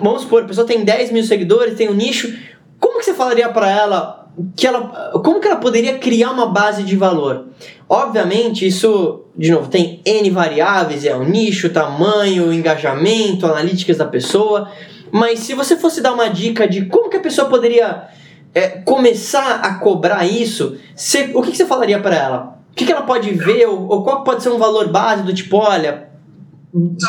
[0.00, 2.32] vamos supor, a pessoa tem 10 mil seguidores, tem um nicho,
[2.78, 4.21] como que você falaria para ela
[4.56, 7.48] que ela como que ela poderia criar uma base de valor?
[7.88, 14.70] Obviamente, isso, de novo, tem N variáveis, é o nicho, tamanho, engajamento, analíticas da pessoa,
[15.10, 18.08] mas se você fosse dar uma dica de como que a pessoa poderia
[18.54, 22.58] é, começar a cobrar isso, você, o que, que você falaria para ela?
[22.70, 25.34] O que, que ela pode ver, ou, ou qual pode ser um valor base do
[25.34, 26.08] tipo, olha,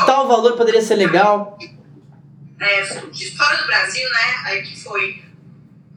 [0.06, 1.58] tal valor poderia ser legal?
[2.60, 5.24] É, de fora do Brasil, né, aí que foi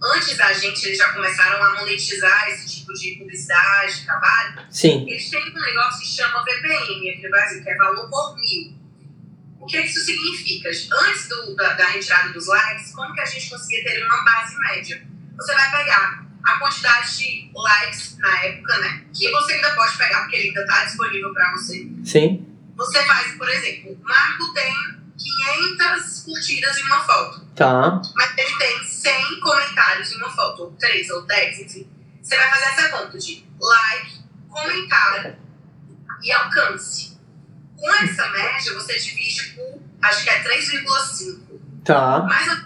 [0.02, 4.66] antes da gente, eles já começaram a monetizar esse tipo de publicidade, trabalho.
[4.70, 5.06] Sim.
[5.08, 8.76] Eles têm um negócio que chama VPM aqui no Brasil, que é valor por mil.
[9.60, 10.68] O que isso significa?
[10.68, 14.56] Antes do, da, da, retirada dos likes, como que a gente conseguia ter uma base
[14.58, 15.06] média?
[15.36, 19.04] Você vai pegar a quantidade de likes na época, né?
[19.12, 21.88] Que você ainda pode pegar, porque ele ainda está disponível para você.
[22.04, 22.46] Sim.
[22.76, 24.72] Você faz, por exemplo, Marco tem
[25.18, 27.45] 500 curtidas em uma foto.
[27.56, 28.02] Tá.
[28.14, 31.90] Mas ele tem 100 comentários em uma foto, ou 3 ou 10, enfim.
[32.22, 35.36] Você vai fazer essa conta de like, comentário
[36.22, 37.16] e alcance.
[37.76, 41.40] Com essa média, você divide por, acho que é 3,5.
[41.84, 42.20] Tá.
[42.28, 42.64] Mas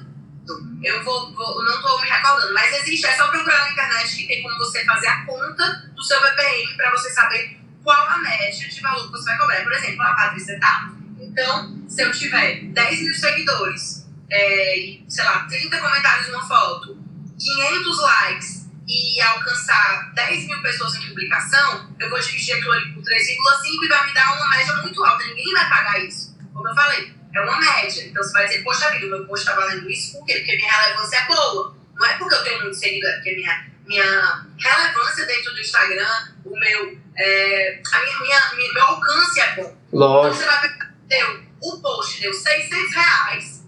[0.83, 4.27] eu vou, vou, não estou me recordando, mas existe, é só procurar na internet que
[4.27, 8.69] tem como você fazer a conta do seu VPN para você saber qual a média
[8.69, 9.63] de valor que você vai cobrar.
[9.63, 14.00] Por exemplo, a Patrícia tá então, se eu tiver 10 mil seguidores,
[14.31, 16.99] é, sei lá, 30 comentários numa foto,
[17.39, 23.03] 500 likes e alcançar 10 mil pessoas em publicação, eu vou dividir aquilo ali por
[23.03, 25.25] 3,5 e vai me dar uma média muito alta.
[25.25, 26.37] Ninguém vai pagar isso.
[26.53, 28.05] Como eu falei, é uma média.
[28.05, 30.35] Então você vai dizer, poxa vida, o meu post está valendo isso por quê?
[30.39, 31.77] Porque minha relevância é boa.
[31.95, 36.29] Não é porque eu tenho muito seguidor, é porque minha, minha relevância dentro do Instagram,
[36.45, 39.77] o meu, é, a minha, minha, minha, meu alcance é bom.
[39.93, 40.43] Lógico.
[40.43, 43.60] Então você vai deu, o post deu 600 reais,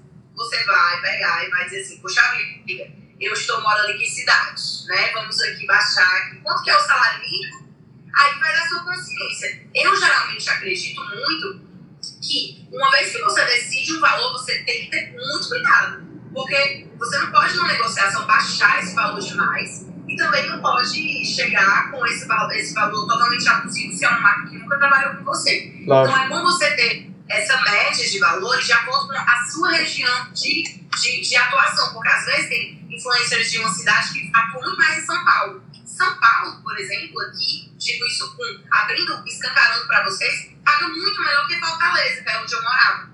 [0.42, 2.20] você vai pegar e vai dizer assim, poxa
[2.66, 5.12] vida, eu estou morando em que cidade, né?
[5.12, 7.62] Vamos aqui baixar aqui, quanto que é o salário mínimo?
[8.14, 9.66] Aí vai da sua consciência.
[9.74, 11.61] Eu geralmente acredito muito
[12.20, 16.02] que uma vez que você decide um valor, você tem que ter muito cuidado.
[16.35, 21.90] Porque você não pode, numa negociação, baixar esse valor demais e também não pode chegar
[21.90, 25.24] com esse valor, esse valor totalmente abusivo se é uma marca que nunca trabalhou com
[25.24, 25.72] você.
[25.87, 26.16] Lógico.
[26.18, 30.30] Então é bom você ter essa média de valores de acordo com a sua região
[30.32, 35.02] de, de, de atuação, porque às vezes tem influencers de uma cidade que atuam mais
[35.02, 35.62] em São Paulo.
[35.86, 41.46] São Paulo, por exemplo, aqui, digo isso com, abrindo, escancarando para vocês, paga muito melhor
[41.46, 43.10] que Fortaleza, que é onde eu morava.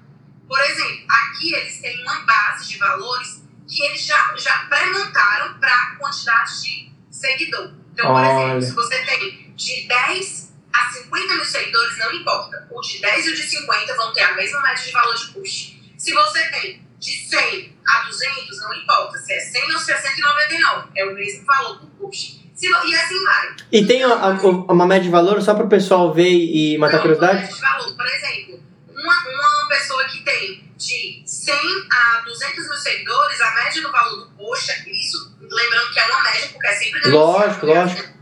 [0.48, 5.72] Por exemplo, aqui eles têm uma base de valores que eles já, já pré-montaram para
[5.72, 7.72] a quantidade de seguidor.
[7.92, 8.56] Então, por Olha.
[8.56, 10.47] exemplo, se você tem de 10
[10.78, 12.68] a 50 mil seguidores, não importa.
[12.70, 15.26] O de 10 e o de 50 vão ter a mesma média de valor de
[15.32, 15.76] push.
[15.96, 19.18] Se você tem de 100 a 200, não importa.
[19.18, 22.38] Se é 100 ou se é 199, é o mesmo valor por push.
[22.60, 23.56] E assim vai.
[23.70, 24.30] E tem a, a,
[24.72, 27.40] uma média de valor só para o pessoal ver e matar não, curiosidade?
[27.40, 27.96] Média de valor.
[27.96, 28.60] Por exemplo,
[28.90, 31.54] uma, uma pessoa que tem de 100
[31.92, 36.22] a 200 mil seguidores, a média do valor do post, isso, lembrando que é uma
[36.24, 38.17] média, porque é sempre Lógico, lógico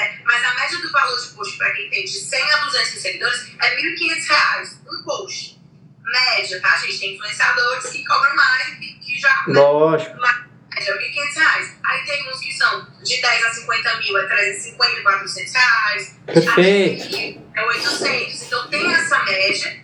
[0.00, 0.20] né?
[0.24, 3.52] Mas a média do valor de post para quem tem de 100 a 200 seguidores
[3.60, 5.60] é R$ 1.500 um post.
[6.02, 6.98] Média, tá, gente?
[6.98, 9.44] Tem influenciadores que cobram mais e que já.
[9.46, 10.16] Lógico.
[10.16, 10.50] Né?
[10.74, 11.70] média, R$ 1.500.
[11.84, 16.18] Aí tem uns que são de 10 a 50 mil, é 350, 400 reais.
[16.26, 17.42] Perfeito.
[17.54, 18.42] É 800.
[18.42, 19.80] Então tem essa média.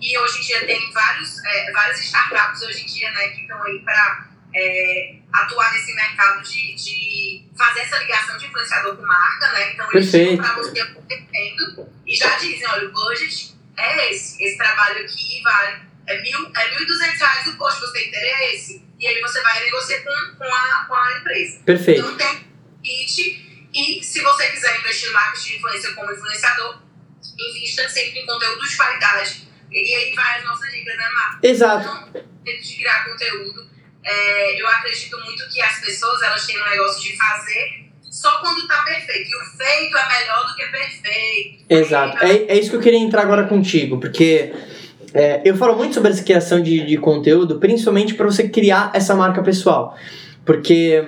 [0.00, 3.62] E hoje em dia tem vários, é, várias startups hoje em dia, né, que estão
[3.64, 9.52] aí para é, atuar nesse mercado de, de fazer essa ligação de influenciador com marca,
[9.52, 9.72] né?
[9.72, 10.42] Então eles Perfeito.
[10.42, 15.88] para você acontecendo e já dizem, olha, o budget é esse, esse trabalho aqui vale
[16.06, 18.82] é mil, é 1.200 reais o post, você tem interesse?
[18.98, 21.60] E aí você vai negociar com, com, a, com a empresa.
[21.64, 22.00] Perfeito.
[22.00, 22.48] Então tem
[22.82, 26.82] kit e se você quiser investir em marketing de influência como influenciador,
[27.38, 29.48] invista sempre em conteúdo de qualidade.
[29.70, 31.46] E aí vai as nossas dicas, né, Marco?
[31.46, 31.84] Exato.
[31.86, 33.67] Não de criar conteúdo.
[34.10, 38.66] É, eu acredito muito que as pessoas elas têm um negócio de fazer só quando
[38.66, 39.30] tá perfeito.
[39.30, 41.64] E o feito é melhor do que perfeito.
[41.68, 42.24] Exato.
[42.24, 44.52] É, é isso que eu queria entrar agora contigo, porque
[45.12, 49.14] é, eu falo muito sobre essa criação de, de conteúdo, principalmente para você criar essa
[49.14, 49.96] marca pessoal.
[50.44, 51.04] Porque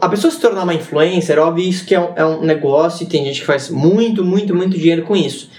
[0.00, 3.06] a pessoa se tornar uma influencer, óbvio, isso que é um, é um negócio e
[3.06, 5.50] tem gente que faz muito, muito, muito dinheiro com isso.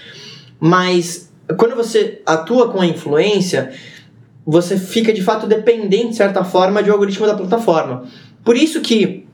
[0.58, 3.72] Mas quando você atua com a influência,
[4.46, 8.04] você fica de fato dependente, de certa forma, de um algoritmo da plataforma.
[8.44, 9.26] Por isso que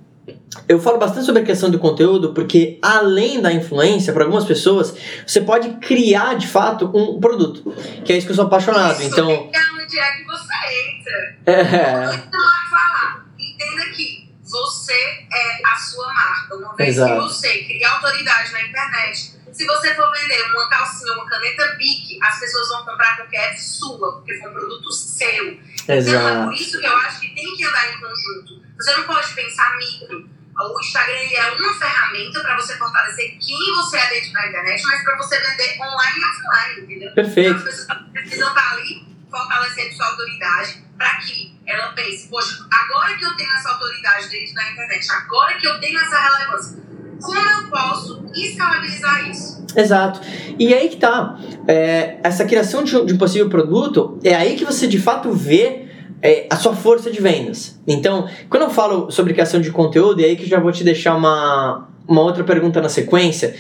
[0.68, 4.94] eu falo bastante sobre a questão do conteúdo, porque além da influência, para algumas pessoas,
[5.26, 7.74] você pode criar de fato um produto.
[8.04, 9.00] Que é isso que eu sou apaixonado.
[9.00, 9.28] Isso, então.
[9.28, 10.54] Onde é que você
[10.90, 11.36] entra.
[11.46, 12.06] É.
[12.06, 13.26] Não falar.
[13.38, 16.56] Entenda que você é a sua marca.
[16.56, 17.14] Uma vez Exato.
[17.14, 22.16] que você cria autoridade na internet, se você for vender uma calcinha, uma caneta Bic,
[22.22, 25.48] as pessoas vão comprar porque é sua, porque foi um produto seu.
[25.48, 26.44] Então é Exato.
[26.44, 28.62] por isso que eu acho que tem que andar em conjunto.
[28.76, 30.30] Você não pode pensar micro.
[30.60, 35.02] O Instagram é uma ferramenta para você fortalecer quem você é dentro da internet, mas
[35.02, 37.10] para você vender online e offline, entendeu?
[37.10, 37.56] Então Perfeito.
[37.56, 43.24] as pessoas precisam estar ali fortalecendo sua autoridade para que ela pense, poxa, agora que
[43.24, 46.88] eu tenho essa autoridade dentro da internet, agora que eu tenho essa relevância,
[47.20, 49.64] como eu posso escalabilizar isso?
[49.76, 50.20] Exato.
[50.59, 51.38] E aí que tá.
[51.66, 55.33] É, essa criação de um, de um possível produto é aí que você de fato
[55.33, 55.87] vê
[56.22, 57.78] é, a sua força de vendas.
[57.87, 60.83] Então, quando eu falo sobre criação de conteúdo, é aí que eu já vou te
[60.83, 63.54] deixar uma, uma outra pergunta na sequência.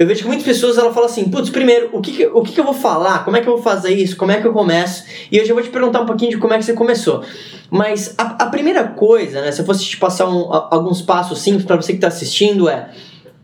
[0.00, 2.64] Eu vejo que muitas pessoas ela fala assim, putz, primeiro, o que, o que eu
[2.64, 3.22] vou falar?
[3.22, 4.16] Como é que eu vou fazer isso?
[4.16, 5.04] Como é que eu começo?
[5.30, 7.22] E eu já vou te perguntar um pouquinho de como é que você começou.
[7.70, 11.42] Mas a, a primeira coisa, né, se eu fosse te passar um, a, alguns passos
[11.42, 12.88] simples para você que está assistindo, é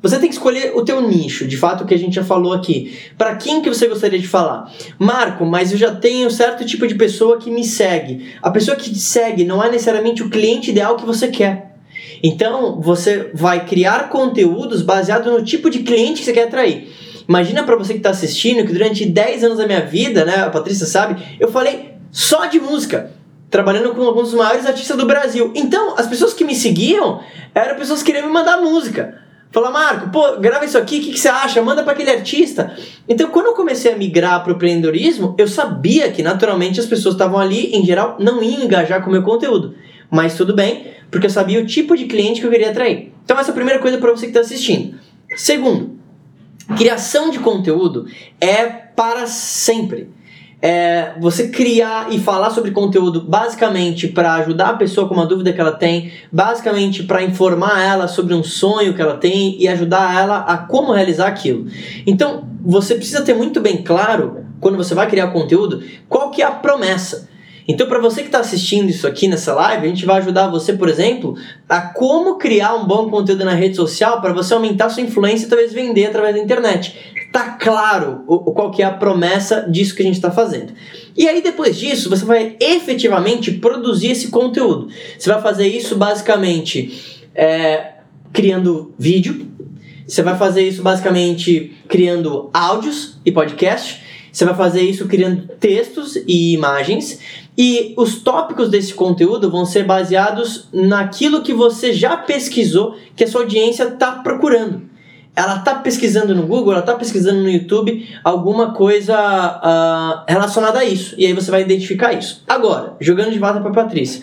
[0.00, 2.54] você tem que escolher o teu nicho, de fato, o que a gente já falou
[2.54, 2.96] aqui.
[3.18, 4.72] Para quem que você gostaria de falar?
[4.98, 8.32] Marco, mas eu já tenho certo tipo de pessoa que me segue.
[8.40, 11.75] A pessoa que te segue não é necessariamente o cliente ideal que você quer.
[12.22, 16.88] Então, você vai criar conteúdos baseado no tipo de cliente que você quer atrair.
[17.28, 20.50] Imagina para você que está assistindo que durante 10 anos da minha vida, né, a
[20.50, 23.10] Patrícia sabe, eu falei só de música
[23.50, 25.52] trabalhando com alguns dos maiores artistas do Brasil.
[25.54, 27.20] Então, as pessoas que me seguiam
[27.54, 29.22] eram pessoas que queriam me mandar música.
[29.50, 31.62] Falar, Marco, pô, grava isso aqui, o que, que você acha?
[31.62, 32.76] Manda para aquele artista.
[33.08, 37.14] Então, quando eu comecei a migrar para o empreendedorismo, eu sabia que naturalmente as pessoas
[37.14, 39.74] estavam ali, em geral, não iam engajar com o meu conteúdo.
[40.10, 43.12] Mas tudo bem, porque eu sabia o tipo de cliente que eu queria atrair.
[43.24, 44.98] Então, essa é a primeira coisa para você que está assistindo.
[45.36, 45.98] Segundo,
[46.76, 48.06] criação de conteúdo
[48.40, 50.16] é para sempre
[50.60, 55.52] é você criar e falar sobre conteúdo basicamente para ajudar a pessoa com uma dúvida
[55.52, 60.18] que ela tem, basicamente para informar ela sobre um sonho que ela tem e ajudar
[60.18, 61.66] ela a como realizar aquilo.
[62.06, 66.46] Então, você precisa ter muito bem claro quando você vai criar conteúdo, qual que é
[66.46, 67.25] a promessa.
[67.68, 70.72] Então, para você que está assistindo isso aqui nessa live, a gente vai ajudar você,
[70.72, 71.36] por exemplo,
[71.68, 75.48] a como criar um bom conteúdo na rede social para você aumentar sua influência e
[75.48, 76.96] talvez vender através da internet.
[77.32, 80.72] Tá claro o, qual que é a promessa disso que a gente está fazendo.
[81.16, 84.88] E aí, depois disso, você vai efetivamente produzir esse conteúdo.
[85.18, 87.94] Você vai fazer isso basicamente é,
[88.32, 89.48] criando vídeo,
[90.06, 94.05] você vai fazer isso basicamente criando áudios e podcast.
[94.36, 97.18] Você vai fazer isso criando textos e imagens.
[97.56, 103.26] E os tópicos desse conteúdo vão ser baseados naquilo que você já pesquisou, que a
[103.26, 104.90] sua audiência está procurando.
[105.34, 110.84] Ela está pesquisando no Google, ela está pesquisando no YouTube alguma coisa uh, relacionada a
[110.84, 111.14] isso.
[111.16, 112.44] E aí você vai identificar isso.
[112.46, 114.22] Agora, jogando de volta para Patrícia.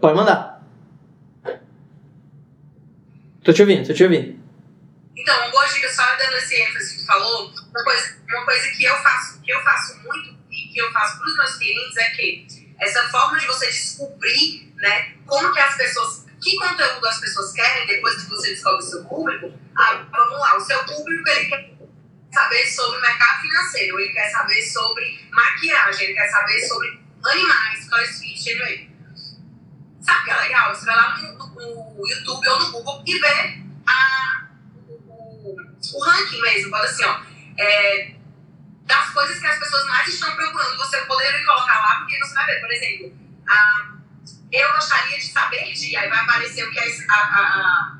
[0.00, 0.60] Pode mandar.
[3.44, 4.34] Tô te ouvindo, tô te ouvindo.
[5.16, 8.68] Então, uma boa dica, só dando esse ênfase que tu falou, uma coisa, uma coisa
[8.68, 11.96] que eu faço, que eu faço muito e que eu faço para os meus clientes
[11.98, 12.46] é que
[12.80, 17.86] essa forma de você descobrir, né, como que as pessoas, que conteúdo as pessoas querem
[17.86, 21.76] depois que você descobre o seu público, ah, vamos lá, o seu público ele quer
[22.32, 27.88] saber sobre o mercado financeiro, ele quer saber sobre maquiagem, ele quer saber sobre animais,
[27.88, 28.90] crossfit, anyway.
[30.00, 30.74] Sabe o que é legal?
[30.74, 34.48] Você vai lá no, no YouTube ou no Google e vê a,
[34.88, 35.56] o,
[35.94, 37.35] o ranking mesmo, pode assim, ó.
[37.58, 38.12] É,
[38.86, 40.76] das coisas que as pessoas mais estão procurando.
[40.78, 43.12] Você poderia colocar lá, porque você vai ver, por exemplo,
[43.48, 43.96] a,
[44.52, 47.98] eu gostaria de saber de, aí vai aparecer o que é a, a,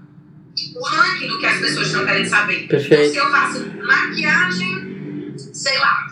[0.75, 2.69] o ranking do que as pessoas estão querendo saber.
[2.69, 2.95] Perfeito.
[2.95, 6.07] Então, se eu faço maquiagem, sei lá,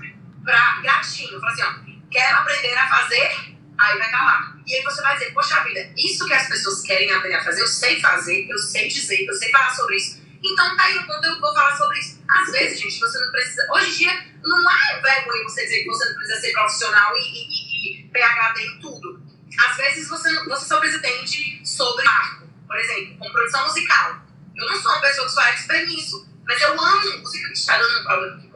[0.45, 1.73] pra gatinho, eu falo assim, ó,
[2.11, 3.31] quero aprender a fazer,
[3.79, 4.55] aí vai estar lá.
[4.67, 7.61] E aí você vai dizer, poxa vida, isso que as pessoas querem aprender a fazer,
[7.61, 10.24] eu sei fazer, eu sei dizer, eu sei falar sobre isso.
[10.45, 12.23] Então tá aí o ponto eu vou falar sobre isso.
[12.29, 13.67] Às vezes, gente, você não precisa.
[13.73, 17.21] Hoje em dia, não é vergonha você dizer que você não precisa ser profissional e,
[17.21, 19.23] e, e PHD em tudo.
[19.59, 24.21] Às vezes você, você só precisa entender sobre marco, por exemplo, com produção musical.
[24.55, 27.51] Eu não sou uma pessoa que sou expert nisso, mas eu amo música.
[27.51, 28.51] Está dando um problema aqui,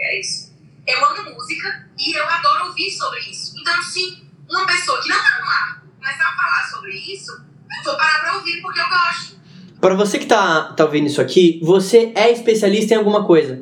[0.00, 0.52] é isso.
[0.86, 3.54] Eu amo música e eu adoro ouvir sobre isso.
[3.60, 7.84] Então, se uma pessoa que não é um marco começar a falar sobre isso, eu
[7.84, 9.37] vou parar para ouvir porque eu gosto.
[9.80, 13.60] Para você que tá, tá ouvindo isso aqui, você é especialista em alguma coisa.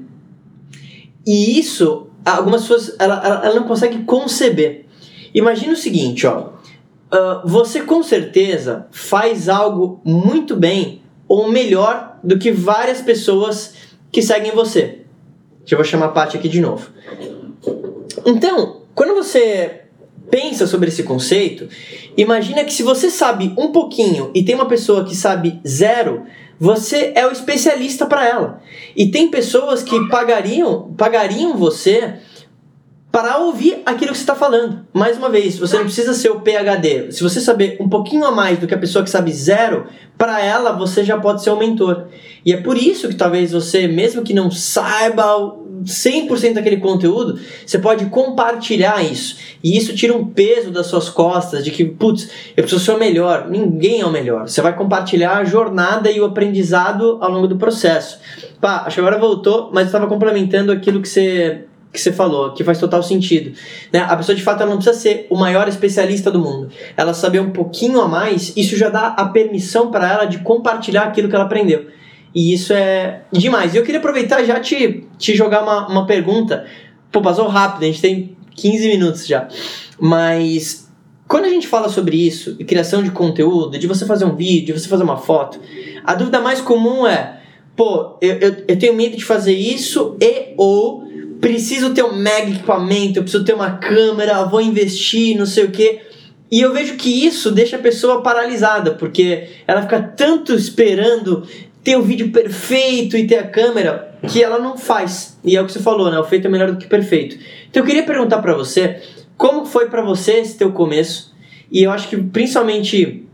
[1.26, 4.86] E isso, algumas pessoas ela, ela, ela não consegue conceber.
[5.34, 6.50] Imagina o seguinte, ó.
[7.06, 13.74] Uh, você com certeza faz algo muito bem ou melhor do que várias pessoas
[14.10, 15.02] que seguem você.
[15.60, 16.90] Deixa eu vou chamar a Paty aqui de novo.
[18.24, 19.85] Então, quando você
[20.30, 21.68] pensa sobre esse conceito,
[22.16, 26.24] imagina que se você sabe um pouquinho e tem uma pessoa que sabe zero,
[26.58, 28.62] você é o especialista para ela.
[28.96, 32.14] E tem pessoas que pagariam, pagariam você
[33.16, 34.86] para ouvir aquilo que você está falando.
[34.92, 37.10] Mais uma vez, você não precisa ser o PhD.
[37.12, 39.86] Se você saber um pouquinho a mais do que a pessoa que sabe zero,
[40.18, 42.08] para ela você já pode ser o mentor.
[42.44, 45.24] E é por isso que talvez você, mesmo que não saiba
[45.84, 49.36] 100% daquele conteúdo, você pode compartilhar isso.
[49.62, 52.98] E isso tira um peso das suas costas de que, putz, eu preciso ser o
[52.98, 53.48] melhor.
[53.48, 54.48] Ninguém é o melhor.
[54.48, 58.18] Você vai compartilhar a jornada e o aprendizado ao longo do processo.
[58.60, 62.62] Pá, acho que agora voltou, mas estava complementando aquilo que você que você falou, que
[62.62, 63.56] faz total sentido.
[63.90, 64.00] Né?
[64.00, 66.68] A pessoa de fato ela não precisa ser o maior especialista do mundo.
[66.94, 71.04] Ela saber um pouquinho a mais, isso já dá a permissão para ela de compartilhar
[71.04, 71.86] aquilo que ela aprendeu.
[72.36, 73.72] E isso é demais.
[73.72, 76.66] E eu queria aproveitar já te, te jogar uma, uma pergunta.
[77.10, 79.48] Pô, passou rápido, a gente tem 15 minutos já.
[79.98, 80.92] Mas
[81.26, 84.74] quando a gente fala sobre isso, de criação de conteúdo, de você fazer um vídeo,
[84.74, 85.58] de você fazer uma foto,
[86.04, 87.40] a dúvida mais comum é:
[87.74, 91.06] pô, eu, eu, eu tenho medo de fazer isso e ou
[91.40, 95.70] preciso ter um mega equipamento, eu preciso ter uma câmera, vou investir, não sei o
[95.70, 96.00] que.
[96.50, 101.44] E eu vejo que isso deixa a pessoa paralisada, porque ela fica tanto esperando
[101.86, 105.38] ter o vídeo perfeito e ter a câmera que ela não faz.
[105.44, 106.18] E é o que você falou, né?
[106.18, 107.38] O feito é melhor do que perfeito.
[107.70, 109.00] Então eu queria perguntar para você,
[109.36, 111.32] como foi para você esse teu começo?
[111.70, 113.24] E eu acho que principalmente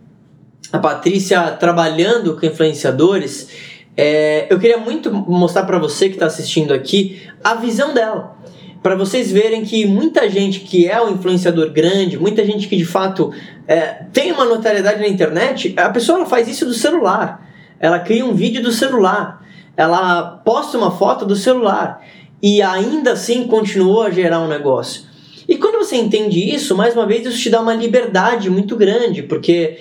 [0.70, 3.48] a Patrícia trabalhando com influenciadores,
[3.96, 8.36] é, eu queria muito mostrar para você que está assistindo aqui a visão dela.
[8.82, 12.84] Para vocês verem que muita gente que é um influenciador grande, muita gente que de
[12.84, 13.32] fato
[13.66, 17.50] é, tem uma notoriedade na internet, a pessoa faz isso do celular.
[17.82, 19.44] Ela cria um vídeo do celular.
[19.76, 22.00] Ela posta uma foto do celular.
[22.40, 25.02] E ainda assim continuou a gerar um negócio.
[25.48, 29.22] E quando você entende isso, mais uma vez, isso te dá uma liberdade muito grande,
[29.24, 29.78] porque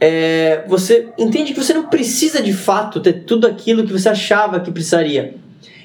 [0.00, 4.58] é, você entende que você não precisa de fato ter tudo aquilo que você achava
[4.60, 5.36] que precisaria.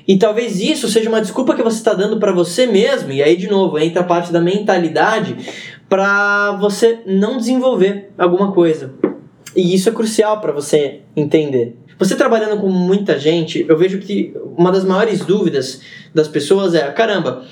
[0.08, 3.38] E talvez isso seja uma desculpa que você está dando para você mesmo, e aí
[3.38, 5.38] de novo entra a parte da mentalidade
[5.88, 8.93] para você não desenvolver alguma coisa.
[9.56, 11.78] E isso é crucial para você entender.
[12.00, 15.82] Você trabalhando com muita gente, eu vejo que uma das maiores dúvidas
[16.14, 17.44] das pessoas é: caramba,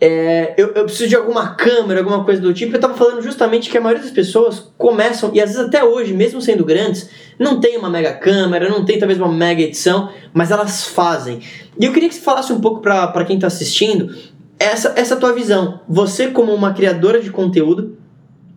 [0.00, 2.72] é, eu, eu, preciso de alguma câmera, alguma coisa do tipo.
[2.72, 6.12] Eu estava falando justamente que a maioria das pessoas começam, e às vezes até hoje,
[6.12, 10.50] mesmo sendo grandes, não tem uma mega câmera, não tem talvez uma mega edição, mas
[10.50, 11.40] elas fazem.
[11.80, 14.14] E eu queria que você falasse um pouco para quem está assistindo
[14.58, 15.80] essa, essa tua visão.
[15.88, 17.96] Você, como uma criadora de conteúdo,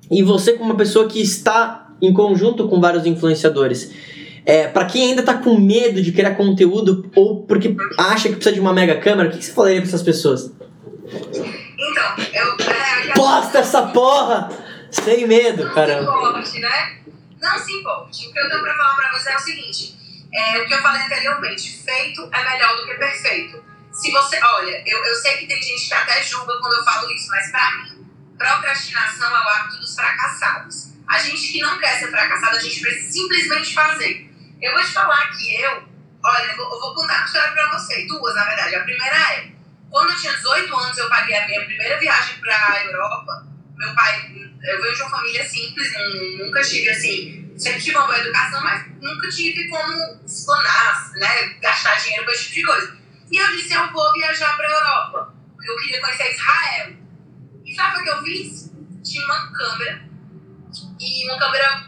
[0.10, 3.92] e você, como uma pessoa que está em conjunto com vários influenciadores.
[4.46, 8.54] É, para quem ainda está com medo de criar conteúdo ou porque acha que precisa
[8.54, 10.52] de uma mega câmera, o que, que você falaria para essas pessoas?
[11.06, 12.58] Então, eu.
[12.74, 14.50] É, eu Posta essa porra!
[14.90, 16.04] Sem medo, não caramba.
[16.04, 16.98] Não se importe, né?
[17.42, 18.28] Não se importe.
[18.28, 19.98] O que eu tenho pra falar pra você é o seguinte:
[20.34, 23.64] é, o que eu falei anteriormente, feito é melhor do que perfeito.
[23.92, 24.40] Se você.
[24.42, 27.52] Olha, eu, eu sei que tem gente que até julga quando eu falo isso, mas
[27.52, 28.06] pra mim,
[28.38, 30.97] procrastinação é o hábito dos fracassados.
[31.10, 34.30] A gente que não quer ser fracassado, a gente precisa simplesmente fazer.
[34.62, 35.88] Eu vou te falar que eu.
[36.24, 38.06] Olha, eu vou, eu vou contar uma história pra você.
[38.08, 38.76] Duas, na verdade.
[38.76, 39.52] A primeira é
[39.90, 43.48] quando eu tinha 18 anos, eu paguei a minha primeira viagem para a Europa.
[43.78, 45.94] Meu pai eu venho de uma família simples,
[46.38, 51.96] nunca tive assim, sempre tive uma boa educação, mas nunca tive como explanar, né, gastar
[51.96, 52.98] dinheiro com esse tipo de coisa.
[53.32, 56.96] E eu disse, eu vou viajar para Europa, porque eu queria conhecer Israel.
[57.66, 58.72] E sabe o que eu fiz?
[59.04, 60.07] Tinha uma câmera,
[61.00, 61.88] e uma câmera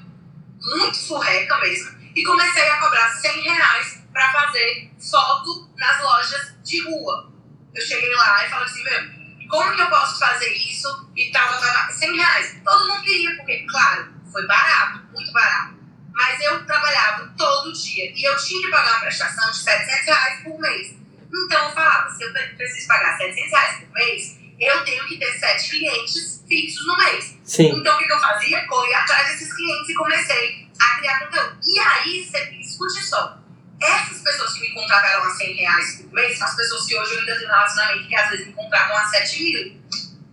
[0.61, 6.83] muito furreca mesmo, e comecei a cobrar 100 reais para fazer foto nas lojas de
[6.83, 7.31] rua.
[7.73, 11.47] Eu cheguei lá e falei assim, meu, como que eu posso fazer isso e tal,
[11.59, 12.57] tal, tal, 100 reais.
[12.63, 15.75] Todo mundo queria, porque, claro, foi barato, muito barato.
[16.13, 20.43] Mas eu trabalhava todo dia e eu tinha que pagar uma prestação de 700 reais
[20.43, 20.95] por mês.
[21.31, 25.31] Então eu falava, se eu preciso pagar 700 reais por mês, eu tenho que ter
[25.39, 27.37] sete clientes fixos no mês.
[27.43, 27.69] Sim.
[27.77, 28.65] Então o que, eu fazia?
[28.67, 31.57] Corri atrás desses clientes e comecei a criar conteúdo.
[31.65, 33.37] E aí, você escute só,
[33.81, 37.13] essas pessoas que me contrataram a 100 reais por mês são as pessoas que hoje
[37.13, 39.79] eu ainda tenho relacionamento que às vezes me contratam a 7 mil.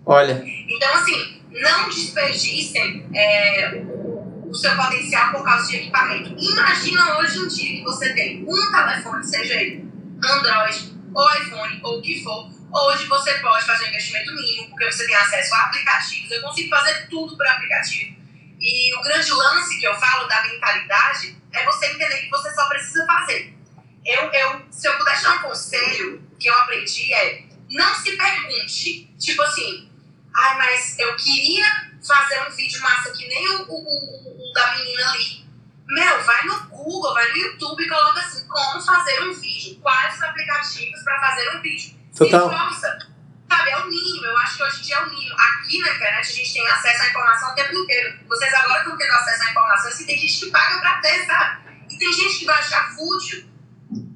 [0.05, 0.45] Olha.
[0.69, 3.83] Então, assim, não desperdicem é,
[4.49, 6.35] o seu potencial por causa de equipamento.
[6.39, 9.89] Imagina hoje em dia que você tem um telefone, seja ele
[10.25, 12.56] Android ou iPhone ou o que for.
[12.73, 16.31] Hoje você pode fazer um investimento mínimo, porque você tem acesso a aplicativos.
[16.31, 18.17] Eu consigo fazer tudo por aplicativo.
[18.61, 22.69] E o grande lance que eu falo da mentalidade é você entender que você só
[22.69, 23.55] precisa fazer.
[24.05, 29.11] Eu, eu, se eu pudesse dar um conselho que eu aprendi é não se pergunte,
[29.19, 29.91] tipo assim,
[30.35, 34.53] ai, ah, mas eu queria fazer um vídeo massa que nem o, o, o, o
[34.53, 35.45] da menina ali.
[35.89, 40.15] Meu, vai no Google, vai no YouTube e coloca assim, como fazer um vídeo, quais
[40.15, 41.96] os aplicativos para fazer um vídeo.
[42.17, 42.51] Total.
[42.51, 42.99] Esforça,
[43.49, 45.37] sabe, é o mínimo, eu acho que hoje em dia é o mínimo.
[45.39, 48.19] Aqui na internet a gente tem acesso à informação o tempo inteiro.
[48.27, 51.61] Vocês agora estão tendo acesso à informação, assim, tem gente que paga pra ter, sabe?
[51.91, 53.47] E tem gente que vai achar fútil,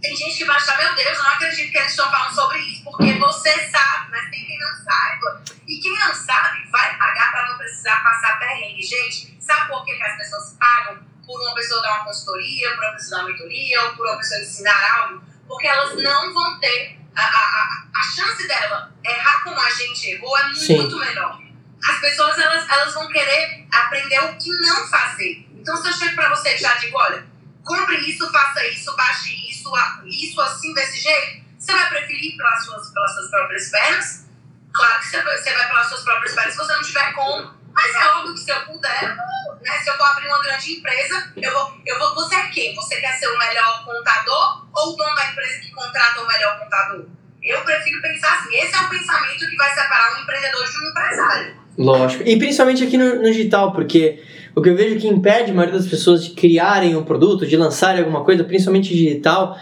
[0.01, 2.59] tem gente que vai achar, meu Deus, eu não acredito que eles estão falando sobre
[2.59, 5.43] isso, porque você sabe, mas tem quem não saiba.
[5.69, 8.83] E quem não sabe vai pagar para não precisar passar perrengue.
[8.83, 12.85] Gente, sabe por que, que as pessoas pagam por uma pessoa dar uma consultoria, por
[12.85, 15.23] uma pessoa dar uma mentoria, ou por uma pessoa ensinar algo?
[15.47, 20.37] Porque elas não vão ter a, a, a chance dela errar como a gente errou
[20.39, 20.99] é muito Sim.
[20.99, 21.41] menor.
[21.83, 25.47] As pessoas elas, elas vão querer aprender o que não fazer.
[25.55, 27.27] Então, se eu chego para você e já digo, olha,
[27.65, 29.71] compre isso, faça isso, baixe isso,
[30.07, 34.27] isso assim, desse jeito, você vai preferir pelas suas, pelas suas próprias pernas?
[34.73, 37.61] Claro que você vai, você vai pelas suas próprias pernas se você não tiver com.
[37.73, 39.17] Mas é óbvio que se eu puder,
[39.61, 42.15] né, se eu for abrir uma grande empresa, eu vou, eu vou.
[42.15, 42.75] Você é quem?
[42.75, 46.59] Você quer ser o melhor contador ou o dono da empresa que contrata o melhor
[46.59, 47.07] contador?
[47.43, 48.55] Eu prefiro pensar assim.
[48.57, 51.55] Esse é o pensamento que vai separar um empreendedor de um empresário.
[51.79, 52.23] Lógico.
[52.27, 54.23] E principalmente aqui no, no digital, porque
[54.55, 57.57] o que eu vejo que impede a maioria das pessoas de criarem um produto, de
[57.57, 59.59] lançarem alguma coisa, principalmente digital,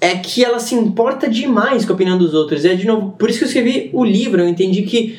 [0.00, 2.64] é que ela se importa demais com a opinião dos outros.
[2.64, 5.18] É de novo, por isso que eu escrevi o livro, eu entendi que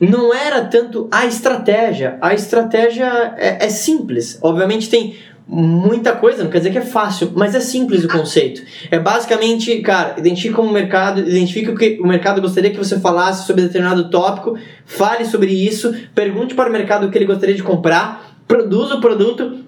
[0.00, 2.18] não era tanto a estratégia.
[2.20, 4.38] A estratégia é, é simples.
[4.42, 5.16] Obviamente tem
[5.46, 8.62] muita coisa, não quer dizer que é fácil, mas é simples o conceito.
[8.90, 13.46] É basicamente, cara, identifica o mercado, identifica o que o mercado gostaria que você falasse
[13.46, 17.62] sobre determinado tópico, fale sobre isso, pergunte para o mercado o que ele gostaria de
[17.62, 19.64] comprar, produza o produto,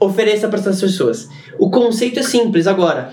[0.00, 1.28] ofereça para essas pessoas.
[1.58, 3.12] O conceito é simples agora.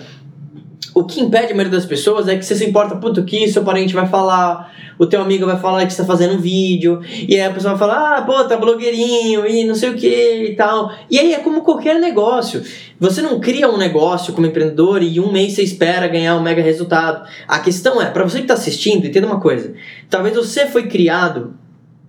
[0.98, 3.64] O que impede a maioria das pessoas é que você se importa, puto, que seu
[3.64, 7.42] parente vai falar, o teu amigo vai falar que está fazendo um vídeo, e aí
[7.46, 10.92] a pessoa vai falar, ah, pô, tá blogueirinho, e não sei o que e tal.
[11.08, 12.64] E aí é como qualquer negócio.
[13.00, 16.64] Você não cria um negócio como empreendedor e um mês você espera ganhar um mega
[16.64, 17.30] resultado.
[17.48, 19.76] A questão é, para você que está assistindo, entenda uma coisa.
[20.10, 21.54] Talvez você foi criado,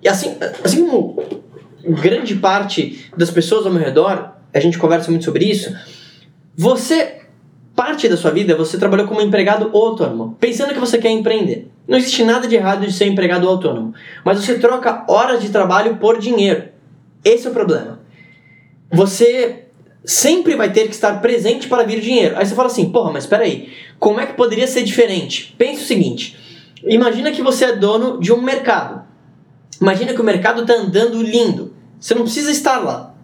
[0.03, 0.35] e assim,
[0.65, 1.23] assim como
[2.01, 5.77] grande parte das pessoas ao meu redor, a gente conversa muito sobre isso,
[6.57, 7.18] você
[7.79, 11.71] parte da sua vida você trabalhou como empregado autônomo, pensando que você quer empreender.
[11.87, 15.95] Não existe nada de errado de ser empregado autônomo, mas você troca horas de trabalho
[15.99, 16.65] por dinheiro.
[17.25, 18.01] Esse é o problema.
[18.91, 19.67] Você
[20.05, 22.37] sempre vai ter que estar presente para vir dinheiro.
[22.37, 25.55] Aí você fala assim, porra, mas espera aí, como é que poderia ser diferente?
[25.57, 26.37] Pense o seguinte,
[26.83, 29.05] imagina que você é dono de um mercado.
[29.81, 31.73] Imagina que o mercado está andando lindo.
[32.01, 33.15] Você não precisa estar lá.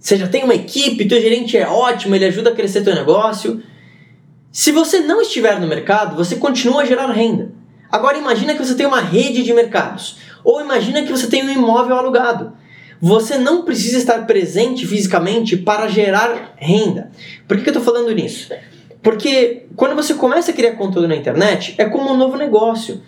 [0.00, 3.62] Você já tem uma equipe, teu gerente é ótimo, ele ajuda a crescer teu negócio.
[4.52, 7.50] Se você não estiver no mercado, você continua a gerar renda.
[7.90, 11.50] Agora imagina que você tem uma rede de mercados, ou imagina que você tem um
[11.50, 12.52] imóvel alugado.
[13.00, 17.10] Você não precisa estar presente fisicamente para gerar renda.
[17.48, 18.52] Por que, eu estou falando nisso?
[19.02, 23.00] Porque quando você começa a criar conteúdo na internet, é como um novo negócio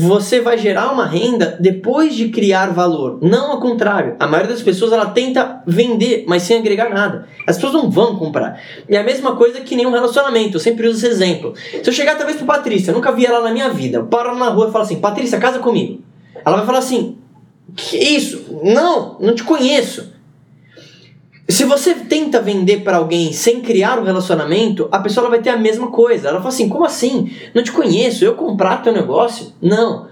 [0.00, 4.14] você vai gerar uma renda depois de criar valor, não ao contrário.
[4.20, 7.26] A maioria das pessoas ela tenta vender, mas sem agregar nada.
[7.44, 8.60] As pessoas não vão comprar.
[8.88, 10.56] E é a mesma coisa que nenhum relacionamento.
[10.56, 11.52] Eu sempre uso esse exemplo.
[11.82, 13.98] Se eu chegar talvez para Patrícia, eu nunca vi ela na minha vida.
[13.98, 16.00] Eu paro na rua e falo assim: "Patrícia, casa comigo".
[16.44, 17.16] Ela vai falar assim:
[17.74, 18.56] Que isso?
[18.62, 20.12] Não, não te conheço.
[21.50, 25.56] Se você tenta vender para alguém sem criar um relacionamento, a pessoa vai ter a
[25.56, 26.28] mesma coisa.
[26.28, 27.30] Ela fala assim: como assim?
[27.54, 29.54] Não te conheço, eu comprar teu negócio?
[29.60, 30.08] Não.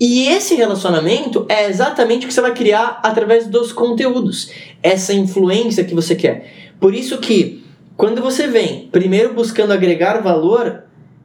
[0.00, 4.50] E esse relacionamento é exatamente o que você vai criar através dos conteúdos,
[4.82, 6.52] essa influência que você quer.
[6.80, 7.64] Por isso que
[7.96, 10.82] quando você vem primeiro buscando agregar valor,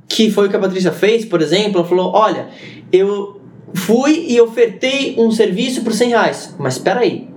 [0.07, 2.49] que foi o que a Patrícia fez, por exemplo, ela falou: olha,
[2.93, 3.41] eu
[3.73, 7.28] fui e ofertei um serviço por 100 reais, mas espera aí,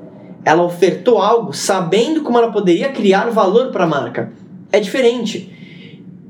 [0.44, 4.32] ela ofertou algo sabendo como ela poderia criar valor para a marca.
[4.70, 5.52] É diferente.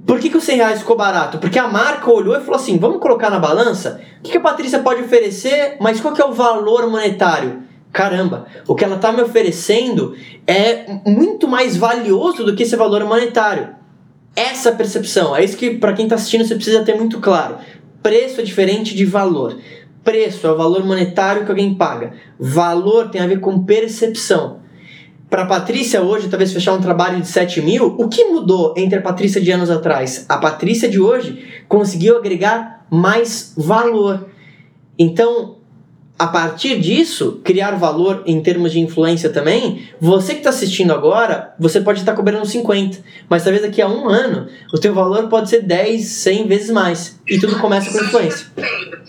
[0.07, 1.39] Por que, que o 100 reais ficou barato?
[1.39, 4.01] Porque a marca olhou e falou assim: vamos colocar na balança?
[4.19, 7.63] O que, que a Patrícia pode oferecer, mas qual que é o valor monetário?
[7.93, 13.05] Caramba, o que ela está me oferecendo é muito mais valioso do que esse valor
[13.05, 13.69] monetário.
[14.35, 17.57] Essa percepção, é isso que para quem está assistindo você precisa ter muito claro.
[18.03, 19.59] Preço é diferente de valor.
[20.05, 22.14] Preço é o valor monetário que alguém paga.
[22.38, 24.61] Valor tem a ver com percepção.
[25.30, 28.98] Para a Patrícia hoje, talvez fechar um trabalho de 7 mil, o que mudou entre
[28.98, 30.26] a Patrícia de anos atrás?
[30.28, 34.28] A Patrícia de hoje conseguiu agregar mais valor.
[34.98, 35.57] Então,
[36.23, 41.53] a partir disso, criar valor em termos de influência também, você que está assistindo agora,
[41.59, 45.29] você pode estar tá cobrando 50, mas talvez daqui a um ano o teu valor
[45.29, 47.20] pode ser 10, 100 vezes mais.
[47.27, 48.47] E tudo começa com influência.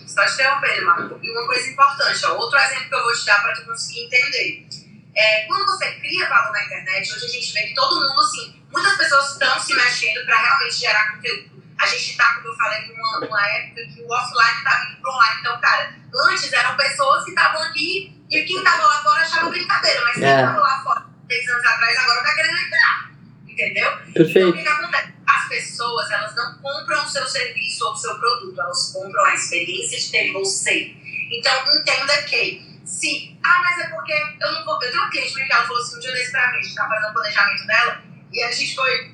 [0.08, 1.20] Só te interrompendo, Marco.
[1.22, 4.06] E uma coisa importante, ó, outro exemplo que eu vou te dar para tu conseguir
[4.06, 4.68] entender.
[5.16, 8.56] É, quando você cria valor na internet, hoje a gente vê que todo mundo, assim,
[8.72, 11.53] muitas pessoas estão se mexendo para realmente gerar conteúdo.
[11.78, 15.12] A gente está, como eu falei, numa, numa época que o offline está vindo pro
[15.12, 15.40] online.
[15.40, 15.96] Então, cara,
[16.30, 20.24] antes eram pessoas que estavam aqui e quem estava lá fora achava brincadeira, mas quem
[20.24, 20.62] estava é.
[20.62, 23.12] lá fora três anos atrás agora está querendo entrar.
[23.48, 23.98] Entendeu?
[24.14, 24.40] Perfeito.
[24.40, 25.14] Então, o que, que acontece?
[25.28, 29.34] As pessoas, elas não compram o seu serviço ou o seu produto, elas compram a
[29.34, 30.96] experiência de ter você.
[31.32, 34.76] Então, entenda que se, ah, mas é porque eu não vou.
[34.76, 36.76] Eu tenho uma cliente que ela falou assim um dia desse pra mim, a gente
[36.76, 39.13] tava fazendo o planejamento dela, e a gente foi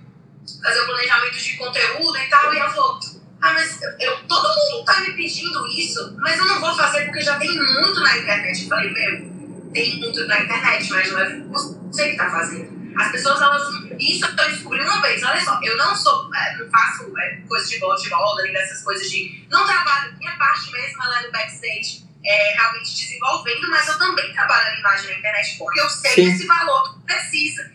[0.62, 3.00] fazer o planejamento de conteúdo e tal, e ela falou,
[3.42, 7.22] ah, mas eu, todo mundo tá me pedindo isso, mas eu não vou fazer porque
[7.22, 8.64] já tem muito na internet.
[8.64, 12.80] Eu falei, meu, tem muito na internet, mas não é você que tá fazendo.
[13.00, 13.64] As pessoas, elas.
[13.98, 15.24] Isso eu descobri uma vez.
[15.24, 16.30] Olha só, eu não sou.
[16.36, 19.46] É, não faço é, coisas de bola de roda, nem dessas coisas de.
[19.50, 20.18] Não trabalho.
[20.18, 24.80] Minha parte mesmo ela é no backstage, é, realmente desenvolvendo, mas eu também trabalho na
[24.80, 26.32] imagem na internet porque eu sei Sim.
[26.32, 27.72] esse valor que precisa.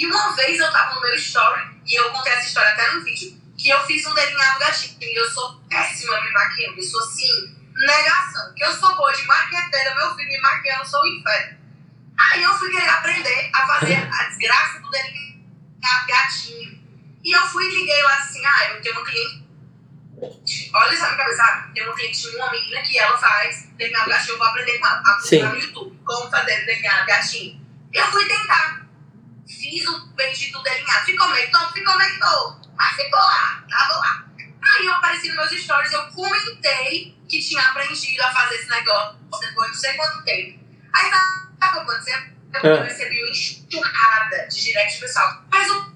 [0.00, 3.04] E uma vez eu tava no meu story, e eu contei essa história até no
[3.04, 4.96] vídeo que eu fiz um delineado gatinho.
[4.98, 6.78] E eu sou péssima me maquiando.
[6.78, 8.54] Eu sou assim, negação.
[8.54, 11.58] Que eu sou boa de maqueteira, meu filho me maquiando, eu sou o inferno.
[12.18, 16.80] Aí eu fui querer aprender a fazer a desgraça do delineado gatinho.
[17.22, 19.50] E eu fui e liguei lá assim, ah, eu tenho uma cliente.
[20.72, 24.08] Olha isso na minha cabeça, ah, tem uma cliente, uma menina que ela faz delineado
[24.08, 25.02] gatinho, eu vou aprender com ela,
[25.50, 27.60] no YouTube como fazer delineado gatinho.
[27.92, 28.79] Eu fui tentar.
[29.50, 31.04] Fiz o bendito delineado.
[31.04, 32.70] Ficou meio tonto, ficou meio tonto.
[32.76, 34.24] Mas ficou lá, tava lá.
[34.62, 39.18] Aí eu apareci nos meus stories, eu comentei que tinha aprendido a fazer esse negócio
[39.40, 40.60] depois de não sei quanto tempo.
[40.92, 42.18] Aí sabe o que aconteceu?
[42.62, 42.82] Eu é.
[42.82, 45.44] recebi uma enxurrada de direct pessoal.
[45.50, 45.92] Faz um,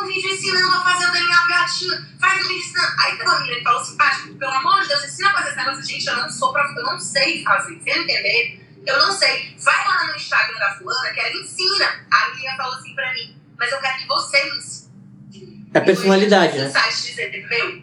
[0.00, 2.18] um vídeo ensinando a fazer o delineado gatinho.
[2.20, 2.94] Faz um vídeo ensinando.
[3.00, 5.48] Aí tem uma menina que falou assim, Paty, pelo amor de Deus, ensina a fazer
[5.48, 5.84] esse negócio.
[5.84, 6.62] Gente, eu não sou pra...
[6.62, 7.74] Eu não sei fazer.
[7.80, 8.82] Você entender?
[8.86, 9.56] Eu não sei.
[9.58, 9.95] Vai lá
[10.36, 12.06] Instagram da fulana que ela ensina.
[12.10, 15.70] A menina falou assim pra mim, mas eu quero que você me ensine.
[15.74, 16.72] É personalidade, né?
[16.90, 17.82] Dizer, meu,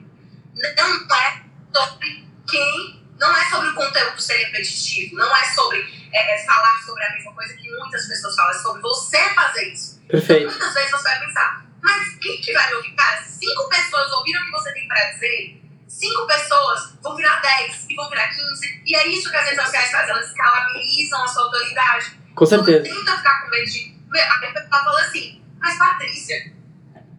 [0.56, 1.44] não é
[1.74, 5.80] sobre quem, não é sobre o conteúdo ser repetitivo, não é sobre
[6.12, 9.74] é, é falar sobre a mesma coisa que muitas pessoas falam, é sobre você fazer
[9.74, 10.02] isso.
[10.08, 10.44] Perfeito.
[10.44, 12.96] Então, muitas vezes você vai pensar, mas quem que vai me ouvir?
[12.96, 17.86] Cara, cinco pessoas ouviram o que você tem para dizer, cinco pessoas vão virar dez
[17.90, 21.28] e vão virar quinze, e é isso que as redes sociais fazem, elas escalabilizam a
[21.28, 22.23] sua autoridade.
[22.36, 22.88] Com certeza.
[22.88, 23.94] Então, tenta ficar com medo de.
[24.14, 26.54] A pessoa fala assim, mas Patrícia,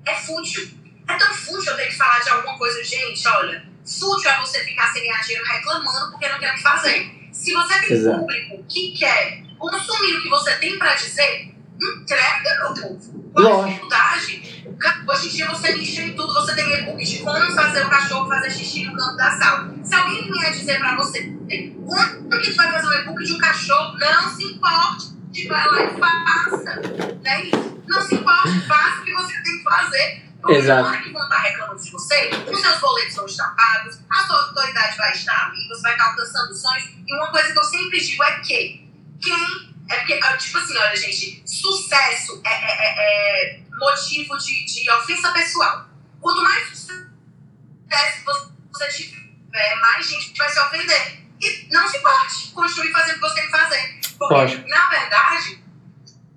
[0.07, 0.71] é fútil.
[1.09, 2.83] É tão fútil eu ter que falar de alguma coisa.
[2.85, 6.63] Gente, olha, fútil é você ficar sem ganhar dinheiro reclamando porque não tem o que
[6.63, 7.29] fazer.
[7.33, 8.21] Se você tem Exato.
[8.21, 11.53] público que quer consumir o que você tem para dizer,
[11.83, 13.31] entrega, meu povo.
[13.33, 14.64] Qual a dificuldade?
[15.07, 18.29] Hoje em dia você lixa em tudo, você tem e-book de como fazer o cachorro
[18.29, 19.75] fazer xixi no canto da sala.
[19.83, 23.39] Se alguém vier dizer para você como que tu vai fazer um e-book de um
[23.39, 26.81] cachorro, não se importe, vai lá e faça.
[27.23, 27.51] Né?
[27.87, 30.25] Não se importe, faça o que você tem que fazer.
[30.41, 30.83] Porque Exato.
[30.83, 34.27] na hora que vão estar reclamando de você, os seus boletos vão estar pagos, a
[34.27, 36.85] sua autoridade vai estar ali, você vai estar alcançando sonhos.
[37.07, 38.91] E uma coisa que eu sempre digo é que
[39.23, 39.75] quem.
[39.91, 44.91] É porque, ah, tipo assim, olha, gente, sucesso é, é, é, é motivo de, de
[44.91, 45.87] ofensa pessoal.
[46.21, 51.25] Quanto mais sucesso você tiver, mais gente vai se ofender.
[51.41, 54.01] E não se importe, continue fazendo o que você tem que fazer.
[54.19, 54.69] Porque, Lógico.
[54.69, 55.63] na verdade,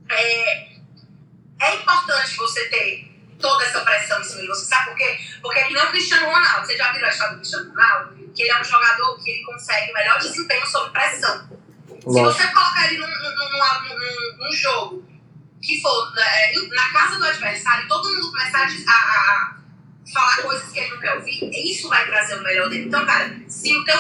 [0.10, 0.78] é,
[1.62, 3.08] é importante você ter
[3.40, 4.66] toda essa pressão em cima de você.
[4.66, 5.20] Sabe por quê?
[5.42, 6.66] Porque é que nem o Cristiano Ronaldo.
[6.66, 8.32] Você já viu a história do Cristiano Ronaldo?
[8.36, 11.50] Que ele é um jogador que ele consegue melhor desempenho sob pressão.
[12.06, 12.14] Lógico.
[12.14, 13.30] Se você colocar ele num, num,
[13.90, 15.07] num, num jogo
[15.62, 19.58] que for é, na casa do adversário todo mundo começar a, a,
[20.14, 22.86] falar coisas que ele não quer ouvir, isso vai trazer o melhor dele.
[22.86, 23.98] Então, cara, se o teu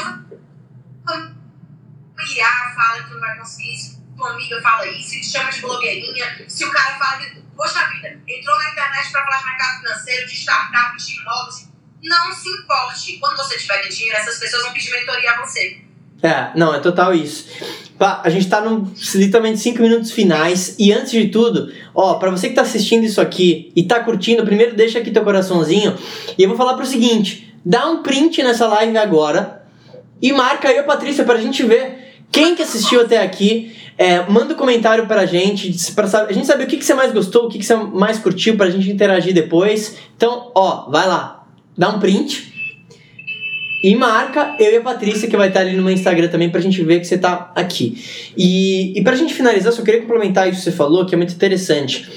[1.05, 6.49] familiar fala que não vai conseguir, se tua amiga fala isso, te chama de blogueirinha,
[6.49, 10.27] se o cara fala que, poxa vida, entrou na internet para falar de mercado financeiro,
[10.27, 11.69] de startup, de imóveis,
[12.03, 13.17] não se importe.
[13.19, 15.81] Quando você tiver dinheiro, essas pessoas vão pedir mentoria a você.
[16.23, 17.47] É, não, é total isso.
[17.97, 22.29] Pá, a gente tá no literalmente 5 minutos finais e antes de tudo, ó, para
[22.29, 25.95] você que tá assistindo isso aqui e tá curtindo, primeiro deixa aqui teu coraçãozinho
[26.37, 29.63] e eu vou falar pro seguinte, dá um print nessa live agora
[30.21, 33.75] e marca aí a Patrícia pra gente ver quem que assistiu até aqui.
[33.97, 37.11] É, manda um comentário pra gente, pra a gente saber o que, que você mais
[37.11, 39.97] gostou, o que, que você mais curtiu, pra gente interagir depois.
[40.15, 42.56] Então, ó, vai lá, dá um print
[43.83, 46.59] e marca eu e a Patrícia, que vai estar ali no meu Instagram também, pra
[46.59, 48.03] gente ver que você tá aqui.
[48.35, 51.33] E, e pra gente finalizar, só queria complementar isso que você falou, que é muito
[51.33, 52.09] interessante.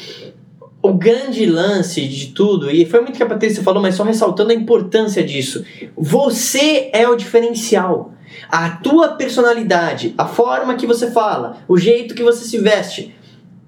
[0.82, 4.50] O grande lance de tudo, e foi muito que a Patrícia falou, mas só ressaltando
[4.50, 5.62] a importância disso.
[5.96, 8.14] Você é o diferencial.
[8.48, 13.14] A tua personalidade, a forma que você fala, o jeito que você se veste.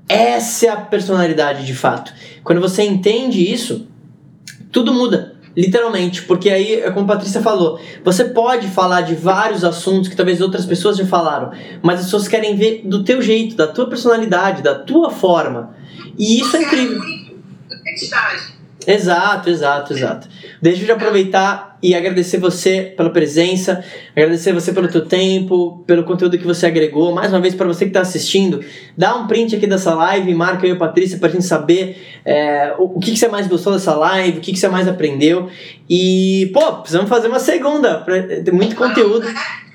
[0.08, 2.12] Essa é a personalidade de fato.
[2.42, 3.86] Quando você entende isso,
[4.70, 5.31] tudo muda.
[5.56, 10.16] Literalmente, porque aí, é como a Patrícia falou, você pode falar de vários assuntos que
[10.16, 13.86] talvez outras pessoas já falaram, mas as pessoas querem ver do teu jeito, da tua
[13.86, 15.74] personalidade, da tua forma.
[16.18, 17.00] E isso é incrível.
[18.86, 20.28] Exato, exato, exato.
[20.60, 23.84] Deixa eu de aproveitar e agradecer você pela presença,
[24.16, 27.12] agradecer você pelo teu tempo, pelo conteúdo que você agregou.
[27.12, 28.64] Mais uma vez, para você que está assistindo,
[28.96, 32.20] dá um print aqui dessa live, marca eu e a Patrícia para a gente saber
[32.24, 34.86] é, o, o que, que você mais gostou dessa live, o que, que você mais
[34.86, 35.50] aprendeu.
[35.88, 39.26] E, pô, precisamos fazer uma segunda, pra ter muito conteúdo.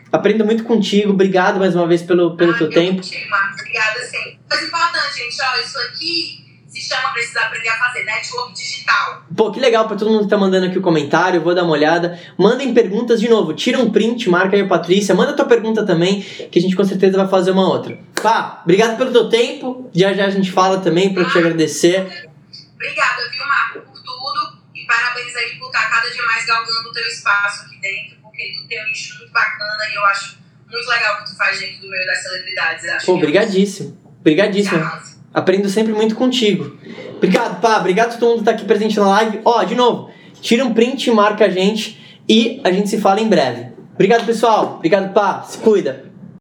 [0.09, 3.01] Aprendo muito contigo, obrigado mais uma vez pelo, pelo ah, teu tempo.
[3.01, 4.37] Obrigada, sim.
[4.49, 6.46] Mas importante, gente, ó, isso aqui
[6.87, 9.23] chama Precisa Aprender a Fazer, Network Digital.
[9.35, 11.73] Pô, que legal para todo mundo que tá mandando aqui o comentário, vou dar uma
[11.73, 12.19] olhada.
[12.37, 16.21] Mandem perguntas de novo, tira um print, marca aí a Patrícia, manda tua pergunta também,
[16.21, 17.97] que a gente com certeza vai fazer uma outra.
[18.21, 22.29] Pá, obrigado pelo teu tempo, já já a gente fala também para ah, te agradecer.
[22.75, 26.93] Obrigada, viu, Marco, por tudo e parabéns aí por estar cada dia mais galgando o
[26.93, 30.37] teu espaço aqui dentro, porque tu tem um nicho muito bacana e eu acho
[30.69, 33.05] muito legal o que tu faz dentro do meio das celebridades.
[33.05, 33.97] Pô, obrigadíssimo.
[34.19, 35.16] Obrigadíssimo.
[35.37, 36.75] Aprendo sempre muito contigo.
[37.15, 37.77] Obrigado, pá.
[37.77, 39.39] Obrigado todo mundo que tá aqui presente na live.
[39.45, 40.09] Ó, de novo,
[40.41, 43.67] tira um print, marca a gente e a gente se fala em breve.
[43.93, 44.77] Obrigado, pessoal.
[44.77, 45.43] Obrigado, pá.
[45.43, 46.05] Se cuida.